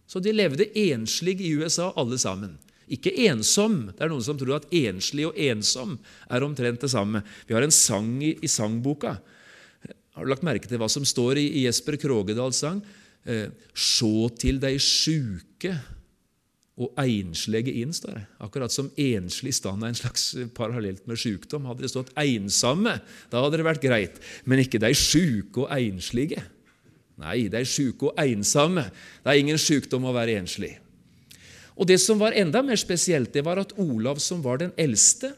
[0.09, 2.55] Så de levde enslig i USA, alle sammen.
[2.89, 3.91] Ikke ensom.
[3.91, 5.97] Det er noen som tror at enslig og ensom
[6.32, 7.21] er omtrent det samme.
[7.45, 9.17] Vi har en sang i, i sangboka.
[10.15, 12.82] Har du lagt merke til hva som står i, i Jesper Krogedals sang?
[13.27, 15.75] Eh, Sjå til dei sjuke
[16.80, 18.21] og enslige inn, står det.
[18.45, 21.67] Akkurat som enslig stand er en slags parallelt med sykdom.
[21.67, 22.95] Hadde det stått ensomme,
[23.32, 24.21] da hadde det vært greit.
[24.47, 26.45] Men ikke de sjuke og enslige.
[27.19, 28.86] Nei, de sjuke og ensomme.
[29.25, 30.77] Det er ingen sykdom å være enslig.
[31.80, 35.34] Og Det som var enda mer spesielt, det var at Olav, som var den eldste,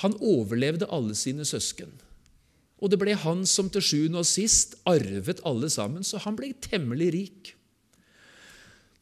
[0.00, 1.92] han overlevde alle sine søsken.
[2.82, 6.52] Og det ble han som til sjuende og sist arvet alle sammen, så han ble
[6.60, 7.53] temmelig rik.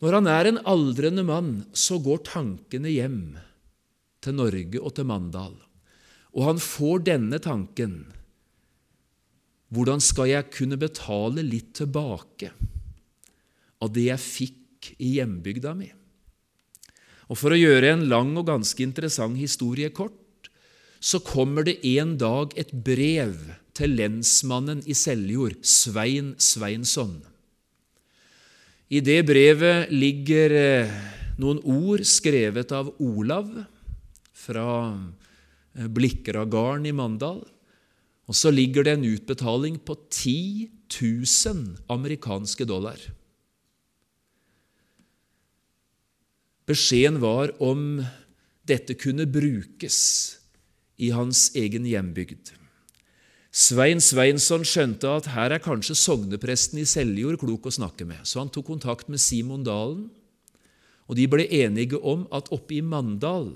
[0.03, 3.37] Når han er en aldrende mann, så går tankene hjem
[4.23, 5.55] til Norge og til Mandal.
[6.35, 8.03] Og han får denne tanken
[9.73, 12.51] Hvordan skal jeg kunne betale litt tilbake
[13.81, 15.89] av det jeg fikk i hjembygda mi?
[17.33, 20.51] Og For å gjøre en lang og ganske interessant historie kort,
[21.01, 23.39] så kommer det en dag et brev
[23.73, 27.23] til lensmannen i Seljord, Svein Sveinsson.
[28.93, 30.91] I det brevet ligger eh,
[31.41, 33.49] noen ord skrevet av Olav
[34.37, 37.41] fra eh, Blikkeraggarden i Mandal.
[38.29, 43.01] Og så ligger det en utbetaling på 10 000 amerikanske dollar.
[46.69, 48.03] Beskjeden var om
[48.69, 49.99] dette kunne brukes
[51.01, 52.53] i hans egen hjembygd.
[53.53, 58.41] Svein Sveinsson skjønte at her er kanskje sognepresten i Seljord klok å snakke med, så
[58.41, 60.07] han tok kontakt med Simon Dalen,
[61.05, 63.51] og de ble enige om at oppe i Mandal,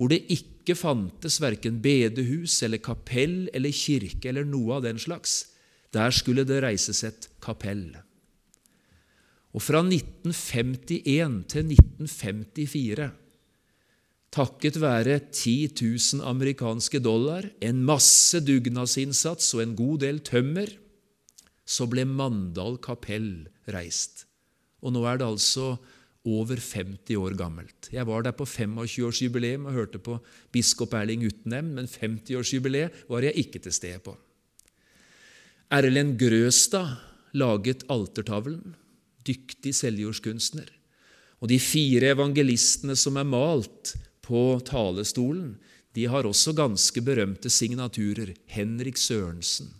[0.00, 5.42] hvor det ikke fantes verken bedehus eller kapell eller kirke eller noe av den slags,
[5.92, 7.84] der skulle det reises et kapell.
[9.52, 13.10] Og fra 1951 til 1954
[14.34, 20.68] Takket være 10 000 amerikanske dollar, en masse dugnadsinnsats og en god del tømmer,
[21.68, 24.26] så ble Mandal kapell reist.
[24.84, 25.76] Og nå er det altså
[26.28, 27.88] over 50 år gammelt.
[27.92, 30.18] Jeg var der på 25-årsjubileum og hørte på
[30.52, 34.16] biskop Erling Utnem, men 50-årsjubileet var jeg ikke til stede på.
[35.72, 36.96] Erlend Grøstad
[37.36, 38.76] laget altertavlen,
[39.24, 40.68] dyktig selvjordskunstner.
[41.40, 43.94] Og de fire evangelistene som er malt,
[44.28, 45.56] på talestolen,
[45.96, 48.34] de har også ganske berømte signaturer.
[48.46, 49.72] Henrik Sørensen,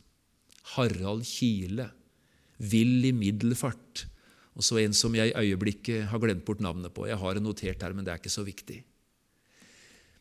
[0.75, 1.91] Harald Kile,
[2.59, 4.09] Willy Middelfart
[4.59, 7.07] og så en som jeg i øyeblikket har glemt bort navnet på.
[7.07, 8.83] Jeg har det notert her, men det er ikke så viktig.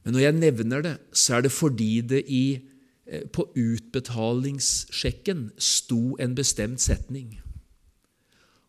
[0.05, 2.61] Men når jeg nevner det, så er det fordi det i,
[3.09, 7.41] eh, på utbetalingssjekken sto en bestemt setning.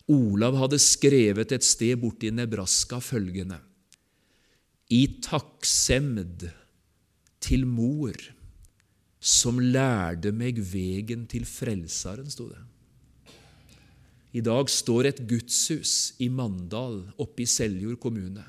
[0.08, 3.60] Olav hadde skrevet et sted borte i Nebraska følgende
[4.88, 6.48] i takksemd
[7.44, 8.16] til mor,
[9.20, 12.62] som lærte meg vegen til Frelseren, sto det.
[14.38, 18.44] I dag står et gudshus i Mandal oppe i Seljord kommune,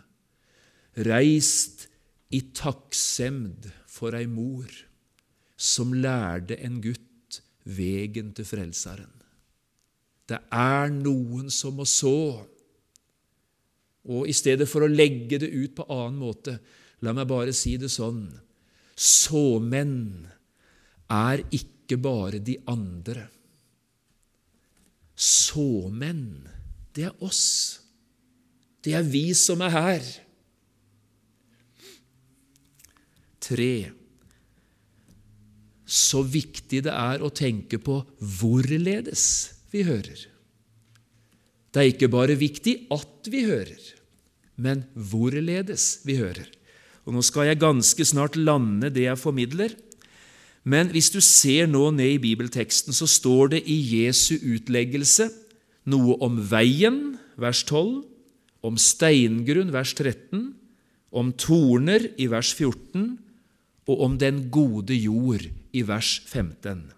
[1.08, 1.88] reist
[2.36, 4.68] i takksemd for ei mor
[5.60, 9.12] som lærte en gutt vegen til Frelseren.
[10.30, 12.46] Det er noen som må så
[14.10, 16.58] og i stedet for å legge det ut på annen måte,
[17.06, 18.26] la meg bare si det sånn
[19.00, 20.28] Såmenn
[21.16, 23.22] er ikke bare de andre.
[25.16, 26.26] Såmenn,
[26.92, 27.80] det er oss.
[28.84, 30.10] Det er vi som er her.
[33.40, 33.74] Tre.
[35.88, 39.24] Så viktig det er å tenke på hvorledes
[39.72, 40.26] vi hører.
[41.72, 43.96] Det er ikke bare viktig at vi hører
[44.60, 46.48] men hvorledes vi hører.
[47.08, 49.74] Og Nå skal jeg ganske snart lande det jeg formidler.
[50.68, 55.30] Men hvis du ser nå ned i bibelteksten, så står det i Jesu utleggelse
[55.90, 58.04] noe om veien, vers 12,
[58.62, 60.52] om steingrunn, vers 13,
[61.10, 63.16] om torner, i vers 14,
[63.90, 66.92] og om den gode jord, i vers 15.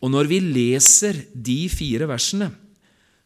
[0.00, 2.52] Og når vi leser de fire versene,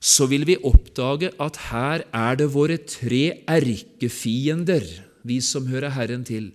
[0.01, 4.87] så vil vi oppdage at her er det våre tre erkefiender,
[5.23, 6.51] vi som hører Herren til.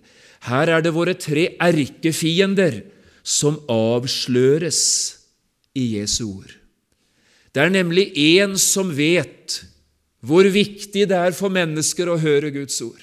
[0.50, 2.82] Her er det våre tre erkefiender
[3.22, 4.82] som avsløres
[5.78, 6.50] i Jesu ord.
[7.54, 9.62] Det er nemlig én som vet
[10.26, 13.00] hvor viktig det er for mennesker å høre Guds ord,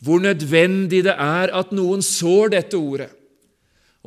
[0.00, 3.10] hvor nødvendig det er at noen sår dette ordet,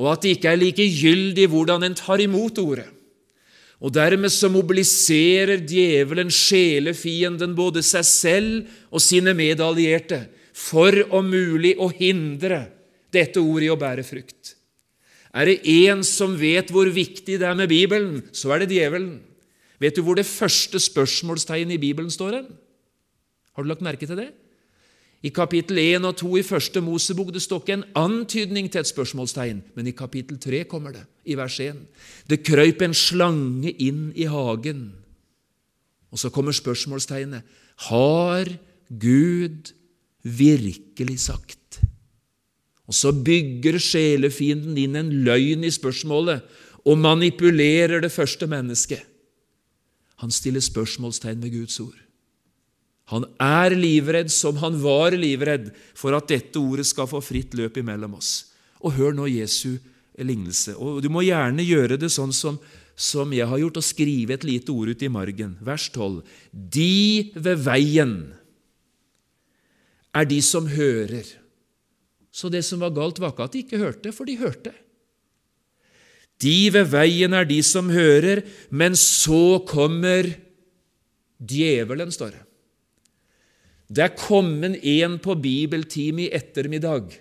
[0.01, 2.89] og at det ikke er likegyldig hvordan en tar imot ordet.
[3.83, 10.21] Og dermed så mobiliserer djevelen, sjelefienden, både seg selv og sine medallierte
[10.55, 12.63] for om mulig å hindre
[13.13, 14.55] dette ordet i å bære frukt.
[15.33, 19.17] Er det én som vet hvor viktig det er med Bibelen, så er det djevelen.
[19.81, 22.47] Vet du hvor det første spørsmålstegnet i Bibelen står hen?
[23.53, 24.29] Har du lagt merke til det?
[25.23, 28.89] I kapittel 1 og 2 i første Mosebok det står ikke en antydning til et
[28.89, 31.79] spørsmålstegn, men i kapittel 3 kommer det, i vers 1.
[32.27, 34.89] Det krøyp en slange inn i hagen.
[36.11, 37.47] Og så kommer spørsmålstegnet.
[37.87, 38.51] Har
[38.91, 39.71] Gud
[40.23, 41.79] virkelig sagt?
[42.83, 46.43] Og så bygger sjelefienden inn en løgn i spørsmålet
[46.83, 49.01] og manipulerer det første mennesket.
[50.19, 52.02] Han stiller spørsmålstegn ved Guds ord.
[53.11, 57.81] Han er livredd som han var livredd for at dette ordet skal få fritt løp
[57.81, 58.53] imellom oss.
[58.79, 59.75] Og hør nå Jesu
[60.17, 60.75] lignelse.
[60.77, 62.59] Og Du må gjerne gjøre det sånn som,
[62.95, 65.57] som jeg har gjort, og skrive et lite ord ut i margen.
[65.61, 66.21] Vers 12.
[66.51, 68.15] De ved veien
[70.13, 71.25] er de som hører.
[72.33, 74.73] Så det som var galt, var ikke at de ikke hørte, for de hørte.
[76.41, 80.31] De ved veien er de som hører, men så kommer
[81.37, 82.43] djevelen, står det.
[83.93, 87.13] Det er kommet en på bibeltime i ettermiddag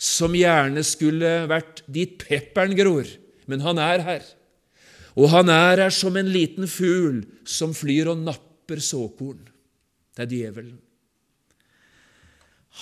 [0.00, 3.08] som gjerne skulle vært dit pepperen gror,
[3.48, 4.24] men han er her.
[5.16, 9.44] Og han er her som en liten fugl som flyr og napper såkorn.
[10.16, 10.76] Det er djevelen.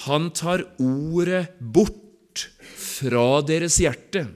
[0.05, 4.27] Han tar ordet bort fra deres hjerte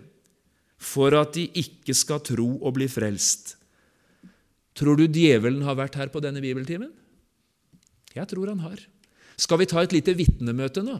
[0.78, 3.56] for at de ikke skal tro og bli frelst.
[4.78, 6.92] Tror du djevelen har vært her på denne bibeltimen?
[8.16, 8.80] Jeg tror han har.
[9.38, 10.98] Skal vi ta et lite vitnemøte nå?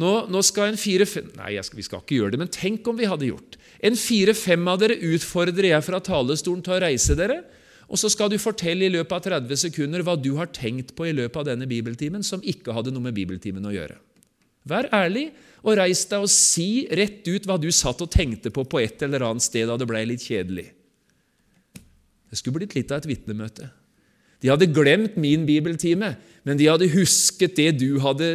[0.00, 2.96] Nå, nå skal en fire-fem Nei, skal, vi skal ikke gjøre det, men tenk om
[2.98, 3.58] vi hadde gjort.
[3.84, 7.44] En fire-fem av dere utfordrer jeg fra talerstolen til å reise dere,
[7.84, 11.06] og så skal du fortelle i løpet av 30 sekunder hva du har tenkt på
[11.06, 14.00] i løpet av denne bibeltimen som ikke hadde noe med bibeltimen å gjøre.
[14.66, 15.28] Vær ærlig
[15.62, 19.04] og reis deg og si rett ut hva du satt og tenkte på på et
[19.04, 20.70] eller annet sted da det ble litt kjedelig.
[22.32, 23.68] Det skulle blitt litt av et vitnemøte.
[24.44, 26.10] De hadde glemt min bibeltime,
[26.44, 28.34] men de hadde husket det du hadde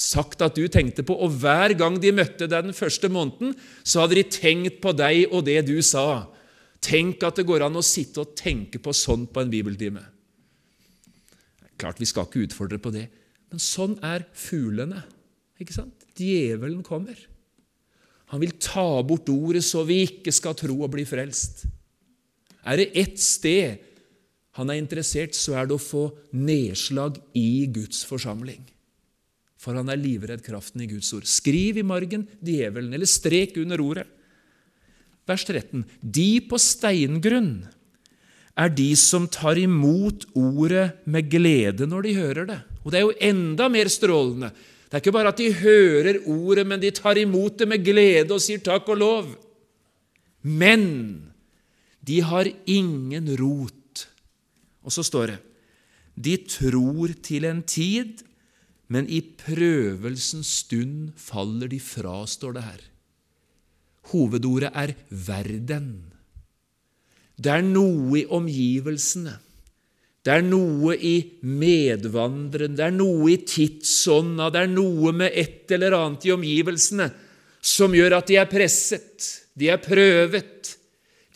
[0.00, 3.52] sagt at du tenkte på, og hver gang de møtte deg den første måneden,
[3.84, 6.24] så hadde de tenkt på deg og det du sa.
[6.80, 10.02] Tenk at det går an å sitte og tenke på sånn på en bibeltime.
[11.76, 13.06] Klart vi skal ikke utfordre på det,
[13.52, 15.04] men sånn er fuglene.
[15.60, 16.08] Ikke sant?
[16.16, 17.18] Djevelen kommer.
[18.32, 21.66] Han vil ta bort ordet så vi ikke skal tro og bli frelst.
[22.64, 23.92] Er det ett sted
[24.54, 28.62] han er interessert, så er det å få nedslag i Guds forsamling.
[29.58, 31.26] For han er livredd kraften i Guds ord.
[31.26, 34.06] Skriv i margen 'djevelen', eller strek under ordet.
[35.26, 35.84] Vers 13.
[36.00, 37.64] De på steingrunn
[38.54, 42.60] er de som tar imot ordet med glede når de hører det.
[42.84, 44.52] Og det er jo enda mer strålende.
[44.86, 48.30] Det er ikke bare at de hører ordet, men de tar imot det med glede
[48.30, 49.32] og sier takk og lov.
[50.44, 50.84] Men
[52.04, 53.74] de har ingen rot.
[54.84, 55.40] Og så står det
[56.14, 58.22] de tror til en tid,
[58.86, 62.84] men i prøvelsens stund faller de fra, står det her.
[64.12, 65.88] Hovedordet er verden.
[67.34, 69.34] Det er noe i omgivelsene.
[70.24, 75.74] Det er noe i medvandreren, det er noe i tidsånda, det er noe med et
[75.74, 77.10] eller annet i omgivelsene
[77.64, 80.70] som gjør at de er presset, de er prøvet.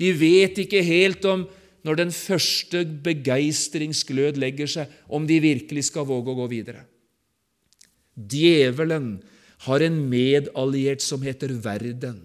[0.01, 1.45] De vet ikke helt om,
[1.87, 6.85] når den første begeistringsglød legger seg, om de virkelig skal våge å gå videre.
[8.19, 9.19] Djevelen
[9.67, 12.21] har en medalliert som heter verden.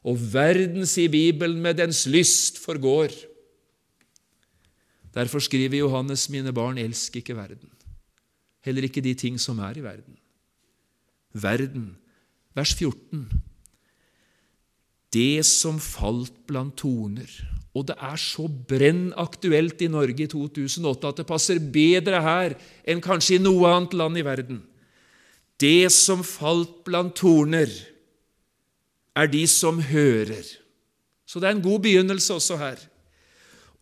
[0.00, 3.12] Og verden, sier Bibelen, med dens lyst forgår.
[5.12, 7.68] Derfor skriver Johannes, mine barn, elsk ikke verden,
[8.64, 10.16] heller ikke de ting som er i verden.
[11.34, 11.96] Verden,
[12.54, 13.26] vers 14.
[15.12, 17.30] Det som falt blant torner.
[17.76, 22.56] Og det er så brenn aktuelt i Norge i 2008 at det passer bedre her
[22.88, 24.58] enn kanskje i noe annet land i verden.
[25.60, 27.70] Det som falt blant torner,
[29.14, 30.46] er de som hører.
[31.26, 32.78] Så det er en god begynnelse også her.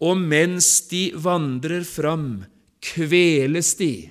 [0.03, 2.45] Og mens de vandrer fram,
[2.85, 4.11] kveles de.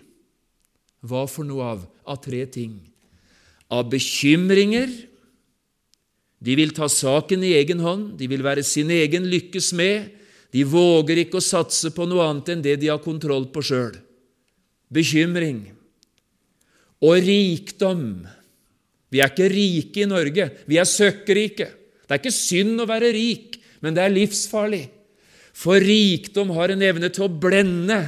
[1.05, 1.86] Hva for noe av?
[2.07, 2.80] Av tre ting.
[3.71, 4.89] Av bekymringer.
[6.38, 10.12] De vil ta saken i egen hånd, de vil være sin egen lykkes med.
[10.54, 13.96] De våger ikke å satse på noe annet enn det de har kontroll på sjøl.
[14.94, 15.66] Bekymring.
[17.04, 18.28] Og rikdom.
[19.12, 21.68] Vi er ikke rike i Norge, vi er søkkrike.
[22.08, 24.86] Det er ikke synd å være rik, men det er livsfarlig.
[25.58, 28.00] For rikdom har en evne til å blende,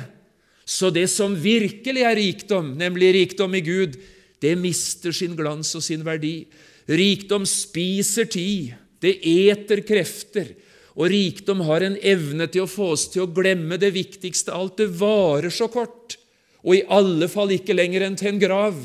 [0.69, 3.95] så det som virkelig er rikdom, nemlig rikdom i Gud,
[4.39, 6.43] det mister sin glans og sin verdi.
[6.89, 10.55] Rikdom spiser tid, det eter krefter,
[10.97, 14.79] og rikdom har en evne til å få oss til å glemme det viktigste alt.
[14.81, 16.17] Det varer så kort,
[16.65, 18.81] og i alle fall ikke lenger enn til en grav.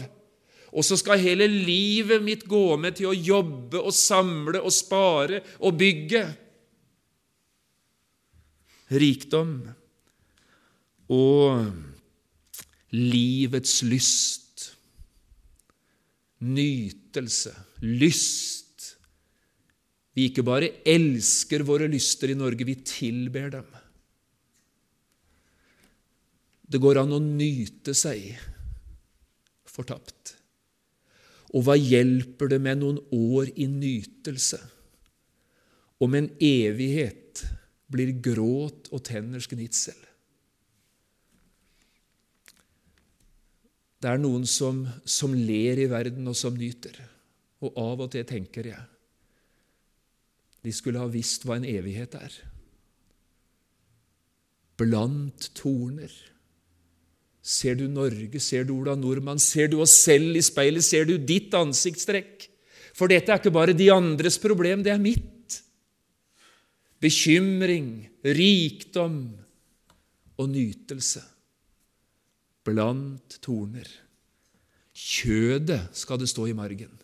[0.74, 5.40] Og så skal hele livet mitt gå med til å jobbe og samle og spare
[5.62, 6.24] og bygge
[8.94, 9.56] rikdom
[11.14, 11.70] og
[12.94, 14.74] livets lyst,
[16.44, 18.94] nytelse, lyst.
[20.14, 23.66] Vi ikke bare elsker våre lyster i Norge, vi tilber dem.
[26.64, 28.32] Det går an å nyte seg
[29.68, 30.34] fortapt.
[31.54, 34.58] Og hva hjelper det med noen år i nytelse
[36.02, 37.44] om en evighet
[37.94, 39.98] blir gråt og tenners gnitsel?
[44.02, 46.98] Det er noen som, som ler i verden, og som nyter.
[47.64, 48.90] Og av og til tenker jeg
[50.64, 52.36] de skulle ha visst hva en evighet er.
[54.80, 56.08] Blant torner.
[57.44, 61.18] Ser du Norge, ser du Ola Nordmann, ser du oss selv i speilet, ser du
[61.20, 62.48] ditt ansiktstrekk?
[62.96, 65.60] For dette er ikke bare de andres problem, det er mitt.
[67.04, 69.20] Bekymring, rikdom
[70.40, 71.20] og nytelse
[72.64, 73.84] blant torner.
[74.96, 77.03] Kjødet skal det stå i margen.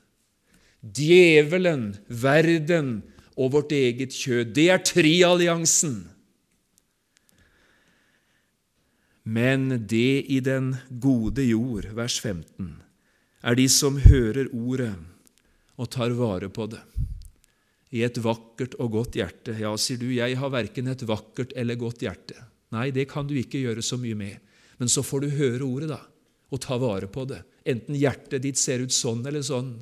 [0.80, 3.02] Djevelen, verden
[3.36, 4.54] og vårt eget kjød.
[4.56, 5.98] Det er trialliansen.
[9.24, 12.72] Men det i den gode jord, vers 15,
[13.44, 14.94] er de som hører ordet
[15.80, 16.80] og tar vare på det.
[17.90, 19.56] I et vakkert og godt hjerte.
[19.58, 22.36] Ja, sier du, jeg har verken et vakkert eller godt hjerte.
[22.70, 24.36] Nei, det kan du ikke gjøre så mye med.
[24.78, 25.98] Men så får du høre ordet, da,
[26.50, 27.42] og ta vare på det.
[27.68, 29.74] Enten hjertet ditt ser ut sånn eller sånn.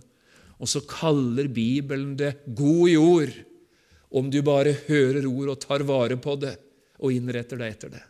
[0.58, 3.34] Og så kaller Bibelen det god jord,
[4.08, 6.54] om du bare hører ord og tar vare på det
[6.98, 8.04] og innretter deg etter det.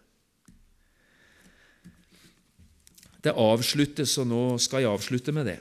[3.27, 5.59] Det avsluttes, og nå skal jeg avslutte med det.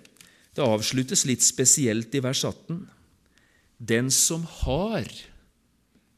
[0.55, 2.85] Det avsluttes litt spesielt i vers 18.
[3.77, 5.09] Den som har,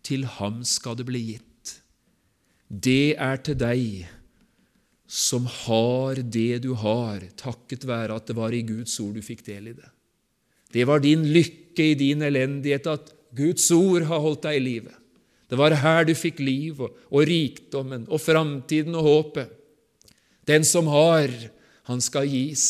[0.04, 1.74] til ham skal det bli gitt.
[2.70, 4.08] Det er til deg
[5.10, 9.42] som har det du har, takket være at det var i Guds ord du fikk
[9.48, 9.90] del i det.
[10.74, 14.94] Det var din lykke i din elendighet at Guds ord har holdt deg i live.
[15.50, 19.56] Det var her du fikk liv og, og rikdommen og framtiden og håpet.
[20.50, 21.30] Den som har,
[21.90, 22.66] han skal gis.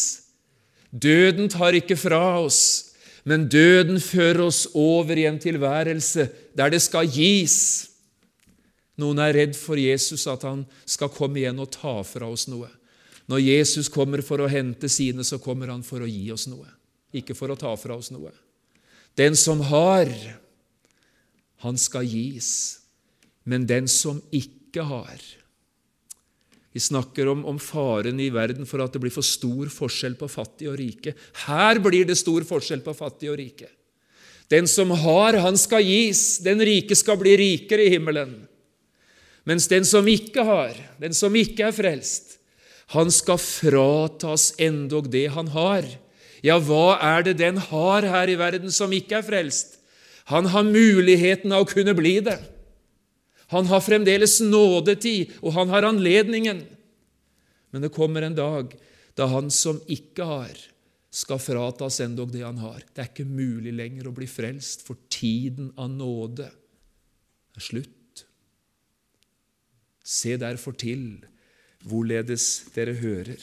[0.90, 2.96] Døden tar ikke fra oss,
[3.28, 7.60] men døden fører oss over i en tilværelse der det skal gis.
[9.00, 12.68] Noen er redd for Jesus, at han skal komme igjen og ta fra oss noe.
[13.30, 16.68] Når Jesus kommer for å hente sine, så kommer han for å gi oss noe,
[17.16, 18.32] ikke for å ta fra oss noe.
[19.18, 20.10] Den som har,
[21.66, 22.80] han skal gis,
[23.44, 25.18] men den som ikke har
[26.70, 30.28] Vi snakker om, om faren i verden for at det blir for stor forskjell på
[30.30, 31.16] fattig og rike.
[31.48, 33.66] Her blir det stor forskjell på fattig og rike.
[34.54, 36.38] Den som har, han skal gis.
[36.46, 38.36] Den rike skal bli rikere i himmelen.
[39.50, 42.38] Mens den som ikke har, den som ikke er frelst,
[42.94, 45.86] han skal fratas endog det han har.
[46.46, 49.78] Ja, hva er det den har her i verden som ikke er frelst?
[50.30, 52.38] Han har muligheten av å kunne bli det.
[53.50, 56.62] Han har fremdeles nådetid, og han har anledningen.
[57.74, 58.76] Men det kommer en dag
[59.18, 60.54] da han som ikke har,
[61.10, 62.84] skal fratas endog det han har.
[62.94, 68.24] Det er ikke mulig lenger å bli frelst, for tiden av nåde er slutt.
[70.06, 71.24] Se derfor til
[71.90, 73.42] hvorledes dere hører.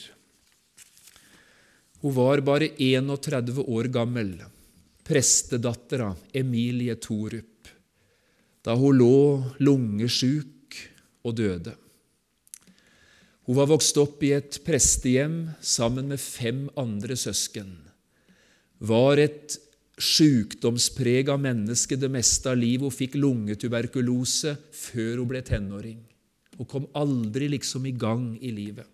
[2.07, 4.29] Hun var bare 31 år gammel,
[5.03, 7.67] prestedattera Emilie Torup,
[8.63, 9.17] da hun lå
[9.59, 10.77] lungesjuk
[11.27, 11.73] og døde.
[13.43, 17.75] Hun var vokst opp i et prestehjem sammen med fem andre søsken,
[18.79, 19.59] var et
[19.99, 22.87] sjukdomsprega menneske det meste av livet.
[22.87, 26.05] Hun fikk lungetuberkulose før hun ble tenåring
[26.55, 28.87] og kom aldri liksom i gang i livet.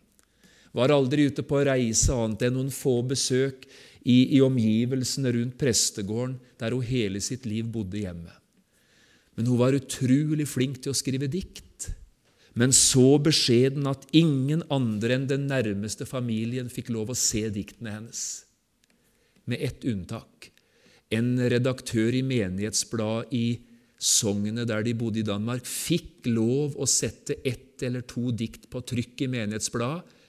[0.73, 3.67] Var aldri ute på reise annet enn noen få besøk
[4.03, 8.31] i, i omgivelsene rundt prestegården, der hun hele sitt liv bodde hjemme.
[9.37, 11.91] Men hun var utrolig flink til å skrive dikt,
[12.57, 17.95] men så beskjeden at ingen andre enn den nærmeste familien fikk lov å se diktene
[17.95, 18.23] hennes.
[19.49, 20.51] Med ett unntak.
[21.13, 23.45] En redaktør i menighetsbladet i
[24.03, 28.81] sognet der de bodde i Danmark, fikk lov å sette ett eller to dikt på
[28.85, 30.21] trykk i menighetsbladet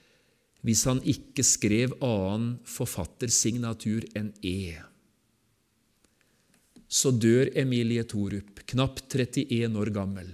[0.64, 4.80] hvis han ikke skrev annen forfattersignatur enn E.
[6.88, 10.30] Så dør Emilie Thorup, knapt 31 år gammel,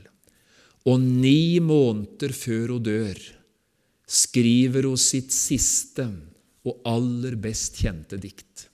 [0.86, 3.18] og ni måneder før hun dør,
[4.10, 6.06] skriver hun sitt siste
[6.66, 8.66] og aller best kjente dikt.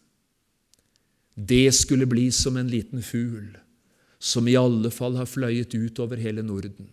[1.36, 3.52] Det skulle bli som en liten fugl
[4.18, 6.88] som i alle fall har fløyet ut over hele Norden.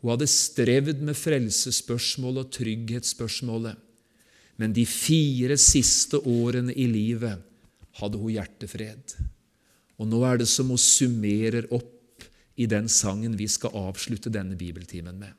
[0.00, 3.76] Hun hadde strevd med frelsesspørsmålet og trygghetsspørsmålet,
[4.60, 7.40] men de fire siste årene i livet
[8.00, 9.16] hadde hun hjertefred.
[10.00, 12.24] Og nå er det som hun summerer opp
[12.60, 15.32] i den sangen vi skal avslutte denne bibeltimen med.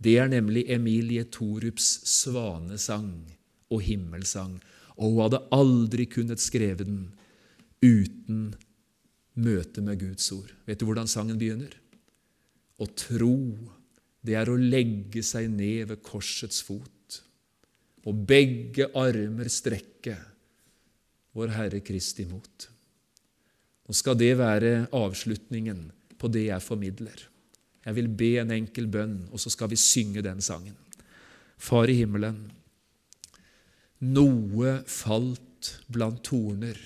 [0.00, 3.12] Det er nemlig Emilie Torups svanesang
[3.70, 4.56] og himmelsang,
[4.96, 7.02] og hun hadde aldri kunnet skrevet den
[7.84, 8.54] uten
[9.40, 10.50] møte med Guds ord.
[10.66, 11.74] Vet du hvordan sangen begynner?
[12.80, 13.36] Å tro,
[14.24, 17.20] det er å legge seg ned ved korsets fot,
[18.08, 20.16] og begge armer strekke
[21.36, 22.68] vår Herre Kristi mot.
[23.86, 25.88] Nå skal det være avslutningen
[26.20, 27.26] på det jeg formidler.
[27.84, 30.76] Jeg vil be en enkel bønn, og så skal vi synge den sangen.
[31.60, 32.38] Far i himmelen,
[34.00, 36.78] noe falt blant torner.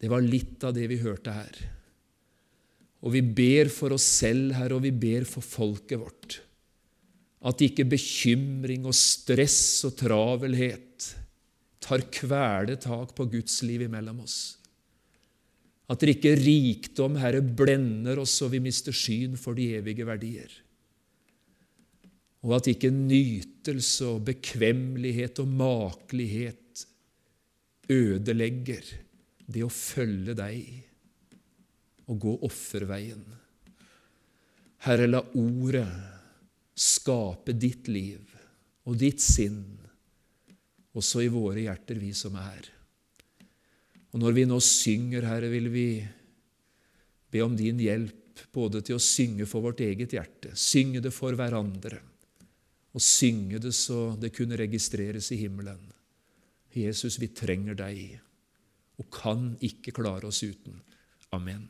[0.00, 1.58] Det var litt av det vi hørte her.
[3.00, 6.40] Og vi ber for oss selv, Herre, og vi ber for folket vårt.
[7.40, 11.08] At ikke bekymring og stress og travelhet
[11.80, 14.40] tar kvelertak på Guds liv imellom oss.
[15.90, 20.52] At det ikke rikdom, Herre, blender oss så vi mister syn for de evige verdier.
[22.44, 26.84] Og at ikke nytelse og bekvemmelighet og makelighet
[27.90, 28.84] ødelegger
[29.50, 30.89] det å følge deg
[32.10, 33.22] og gå offerveien.
[34.86, 35.86] Herre, la ordet
[36.80, 38.36] skape ditt liv
[38.88, 39.62] og ditt sinn,
[40.96, 42.64] også i våre hjerter, vi som er.
[44.10, 45.88] Og når vi nå synger, Herre, vil vi
[47.30, 51.36] be om din hjelp både til å synge for vårt eget hjerte, synge det for
[51.38, 52.00] hverandre,
[52.90, 55.84] og synge det så det kunne registreres i himmelen.
[56.74, 58.18] Jesus, vi trenger deg
[58.98, 60.80] og kan ikke klare oss uten.
[61.34, 61.68] Amen.